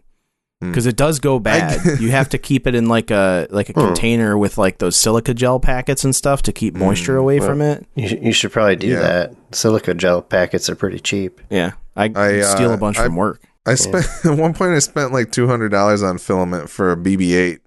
Hmm. 0.62 0.70
because 0.70 0.86
it 0.86 0.96
does 0.96 1.20
go 1.20 1.40
bad, 1.40 2.00
you 2.00 2.12
have 2.12 2.30
to 2.30 2.38
keep 2.38 2.68
it 2.68 2.74
in 2.76 2.88
like 2.88 3.12
a 3.12 3.48
like 3.50 3.70
a 3.70 3.74
Hmm. 3.74 3.88
container 3.88 4.38
with 4.38 4.58
like 4.58 4.78
those 4.78 4.96
silica 4.96 5.34
gel 5.34 5.60
packets 5.60 6.06
and 6.06 6.16
stuff 6.16 6.42
to 6.44 6.54
keep 6.54 6.74
moisture 6.76 7.14
Hmm. 7.16 7.20
away 7.20 7.40
well- 7.40 7.50
from 7.50 7.62
it. 7.62 7.86
You, 7.96 8.08
sh- 8.08 8.16
you 8.22 8.32
should 8.32 8.52
probably 8.54 8.78
do 8.78 8.88
Yeah. 8.88 9.00
that. 9.00 9.36
Silica 9.52 9.94
gel 9.94 10.22
packets 10.22 10.70
are 10.70 10.76
pretty 10.76 11.00
cheap. 11.00 11.42
Yeah, 11.50 11.72
I, 11.98 12.12
I, 12.16 12.40
uh, 12.40 12.44
steal 12.56 12.72
a 12.72 12.78
bunch 12.78 12.98
I- 12.98 13.06
from 13.06 13.16
work. 13.18 13.42
I 13.66 13.76
spent 13.76 14.06
at 14.26 14.38
one 14.38 14.54
point 14.54 14.72
I 14.74 14.80
spent 14.80 15.12
like 15.12 15.32
two 15.34 15.48
hundred 15.48 15.70
dollars 15.70 16.02
on 16.04 16.18
filament 16.18 16.70
for 16.70 16.92
a 16.94 16.98
BB-8, 16.98 17.60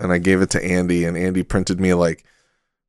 and 0.00 0.12
I 0.12 0.18
gave 0.18 0.40
it 0.42 0.50
to 0.50 0.64
Andy, 0.64 1.04
and 1.04 1.16
Andy 1.16 1.42
printed 1.42 1.80
me 1.80 1.94
like 1.94 2.24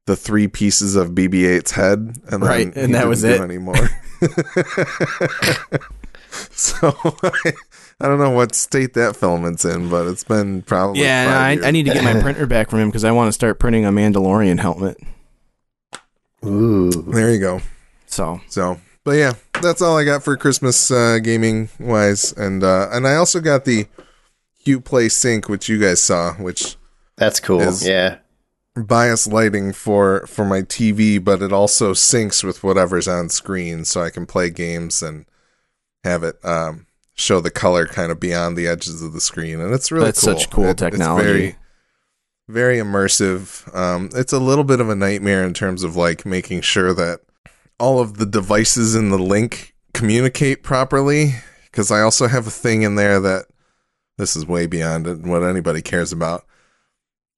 the 0.08 0.16
three 0.16 0.48
pieces 0.48 0.96
of 0.96 1.10
BB-8's 1.12 1.72
head, 1.72 2.00
and 2.00 2.16
then 2.32 2.42
Right, 2.42 2.74
he 2.74 2.82
and 2.82 2.94
that 2.96 3.00
didn't 3.02 3.10
was 3.10 3.24
it. 3.24 3.40
anymore. 3.42 3.90
so 6.52 6.94
I, 7.24 7.54
I 8.00 8.08
don't 8.08 8.20
know 8.20 8.30
what 8.32 8.56
state 8.56 8.94
that 8.96 9.16
filament's 9.16 9.66
in, 9.66 9.90
but 9.90 10.08
it's 10.08 10.24
been 10.24 10.62
probably 10.64 11.02
Yeah, 11.04 11.26
five 11.26 11.60
no, 11.60 11.66
I. 11.66 11.68
I 11.68 11.72
need 11.72 11.84
to 11.84 11.94
get 11.94 12.04
my 12.04 12.14
printer 12.22 12.46
back 12.48 12.70
from 12.70 12.80
him 12.80 12.90
because 12.90 13.04
I 13.04 13.12
want 13.12 13.28
to 13.28 13.34
start 13.34 13.60
printing 13.60 13.86
a 13.86 13.92
Mandalorian 13.92 14.60
helmet. 14.60 14.98
Ooh. 16.46 16.90
There 16.92 17.32
you 17.32 17.40
go. 17.40 17.62
So 18.08 18.42
So, 18.48 18.80
but 19.04 19.12
yeah, 19.12 19.34
that's 19.62 19.82
all 19.82 19.98
I 19.98 20.04
got 20.04 20.24
for 20.24 20.36
Christmas 20.38 20.90
uh, 20.92 21.20
gaming 21.22 21.70
wise, 21.80 22.34
and 22.34 22.64
uh, 22.64 22.90
and 22.92 23.08
I 23.08 23.16
also 23.16 23.40
got 23.40 23.66
the 23.66 23.88
Hue 24.64 24.80
Play 24.82 25.10
Sync, 25.10 25.48
which 25.50 25.70
you 25.70 25.80
guys 25.80 26.02
saw, 26.02 26.34
which 26.34 26.76
That's 27.22 27.40
cool. 27.40 27.62
Is- 27.62 27.88
yeah. 27.88 28.18
bias 28.76 29.28
lighting 29.28 29.74
for 29.74 30.26
for 30.26 30.44
my 30.44 30.62
TV, 30.64 31.24
but 31.24 31.42
it 31.44 31.54
also 31.54 31.94
syncs 31.94 32.44
with 32.44 32.64
whatever's 32.64 33.08
on 33.08 33.30
screen, 33.30 33.86
so 33.86 34.02
I 34.02 34.10
can 34.10 34.26
play 34.26 34.50
games 34.50 35.04
and 35.04 35.26
have 36.04 36.24
it 36.24 36.44
um, 36.44 36.88
show 37.14 37.40
the 37.40 37.52
color 37.52 37.86
kind 37.86 38.12
of 38.12 38.20
beyond 38.20 38.58
the 38.58 38.68
edges 38.68 39.04
of 39.04 39.14
the 39.14 39.22
screen, 39.22 39.60
and 39.62 39.72
it's 39.72 39.92
really 39.92 40.06
That's 40.06 40.26
cool. 40.26 40.36
such 40.40 40.50
cool 40.50 40.66
It- 40.70 40.78
technology. 40.78 41.28
It's 41.28 41.32
very 41.32 41.56
very 42.50 42.78
immersive. 42.80 43.74
Um, 43.74 44.10
it's 44.16 44.34
a 44.34 44.40
little 44.40 44.64
bit 44.66 44.82
of 44.82 44.90
a 44.90 44.96
nightmare 44.96 45.44
in 45.44 45.54
terms 45.54 45.84
of 45.84 45.96
like 45.96 46.26
making 46.26 46.62
sure 46.62 46.94
that 46.94 47.20
all 47.80 48.00
of 48.00 48.18
the 48.18 48.26
devices 48.26 48.96
in 48.96 49.10
the 49.10 49.20
link 49.20 49.74
communicate 49.94 50.64
properly. 50.64 51.36
Because 51.66 51.92
I 51.92 52.02
also 52.02 52.28
have 52.28 52.48
a 52.48 52.52
thing 52.52 52.82
in 52.82 52.96
there 52.96 53.20
that 53.22 53.46
this 54.18 54.36
is 54.36 54.46
way 54.46 54.66
beyond 54.66 55.26
what 55.26 55.44
anybody 55.44 55.82
cares 55.82 56.12
about. 56.12 56.46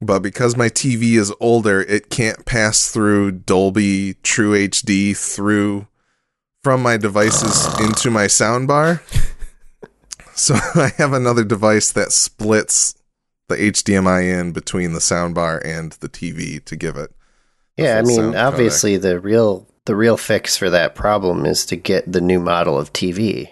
But 0.03 0.21
because 0.21 0.55
my 0.55 0.69
TV 0.69 1.13
is 1.13 1.33
older, 1.39 1.81
it 1.81 2.09
can't 2.09 2.45
pass 2.45 2.91
through 2.91 3.31
Dolby 3.31 4.15
True 4.23 4.53
HD 4.53 5.15
through 5.15 5.87
from 6.63 6.81
my 6.81 6.97
devices 6.97 7.67
into 7.79 8.09
my 8.09 8.25
soundbar. 8.25 9.01
So 10.35 10.55
I 10.75 10.91
have 10.97 11.13
another 11.13 11.43
device 11.43 11.91
that 11.91 12.11
splits 12.11 12.95
the 13.49 13.55
HDMI 13.55 14.39
in 14.39 14.51
between 14.51 14.93
the 14.93 14.99
soundbar 14.99 15.63
and 15.63 15.91
the 15.93 16.09
TV 16.09 16.63
to 16.65 16.75
give 16.75 16.97
it. 16.97 17.11
Yeah, 17.77 17.97
I 17.97 18.01
mean, 18.01 18.15
sound 18.15 18.33
codec. 18.35 18.47
obviously 18.47 18.97
the 18.97 19.19
real 19.19 19.67
the 19.85 19.95
real 19.95 20.17
fix 20.17 20.55
for 20.55 20.69
that 20.69 20.95
problem 20.95 21.45
is 21.45 21.65
to 21.67 21.75
get 21.75 22.09
the 22.11 22.21
new 22.21 22.39
model 22.39 22.77
of 22.77 22.93
TV. 22.93 23.49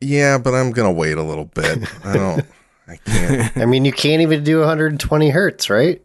Yeah, 0.00 0.38
but 0.38 0.54
I'm 0.54 0.72
gonna 0.72 0.92
wait 0.92 1.18
a 1.18 1.22
little 1.22 1.44
bit. 1.44 1.78
I 2.04 2.14
don't. 2.14 2.46
I 2.90 2.96
can't. 2.96 3.56
I 3.56 3.64
mean, 3.66 3.84
you 3.84 3.92
can't 3.92 4.20
even 4.22 4.42
do 4.44 4.58
120 4.58 5.30
hertz, 5.30 5.70
right? 5.70 6.02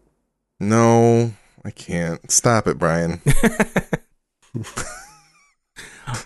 No, 0.60 1.34
I 1.66 1.72
can't. 1.72 2.30
Stop 2.32 2.68
it, 2.68 2.78
Brian. 2.78 3.22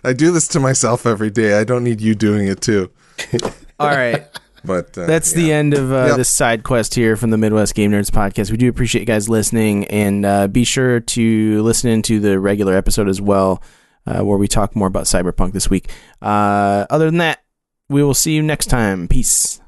I 0.03 0.13
do 0.13 0.31
this 0.31 0.47
to 0.49 0.59
myself 0.59 1.05
every 1.05 1.29
day. 1.29 1.57
I 1.57 1.63
don't 1.63 1.83
need 1.83 2.01
you 2.01 2.13
doing 2.15 2.47
it 2.47 2.61
too. 2.61 2.91
all 3.79 3.87
right. 3.89 4.25
But 4.65 4.97
uh, 4.97 5.05
That's 5.05 5.31
the 5.31 5.53
end 5.53 5.73
of 5.73 5.91
uh, 5.93 6.07
Yep. 6.07 6.17
this 6.17 6.29
side 6.29 6.63
quest 6.63 6.93
here 6.93 7.15
from 7.15 7.29
the 7.29 7.37
Midwest 7.37 7.75
Game 7.75 7.91
Nerds 7.91 8.11
podcast. 8.11 8.51
We 8.51 8.57
do 8.57 8.67
appreciate 8.67 8.99
you 9.01 9.05
guys 9.07 9.29
listening, 9.29 9.85
and 9.85 10.25
uh, 10.25 10.47
be 10.47 10.65
sure 10.65 10.99
to 10.99 11.61
listen 11.63 11.89
into 11.89 12.19
the 12.19 12.39
regular 12.41 12.75
episode 12.75 13.07
as 13.07 13.21
well, 13.21 13.63
uh, 14.05 14.21
where 14.21 14.37
we 14.37 14.49
talk 14.49 14.75
more 14.75 14.87
about 14.89 15.05
Cyberpunk 15.05 15.53
this 15.53 15.69
week. 15.69 15.89
Uh, 16.21 16.85
other 16.89 17.05
than 17.05 17.19
that, 17.19 17.39
we 17.87 18.03
will 18.03 18.13
see 18.13 18.33
you 18.33 18.43
next 18.43 18.65
time. 18.65 19.07
Peace. 19.07 19.61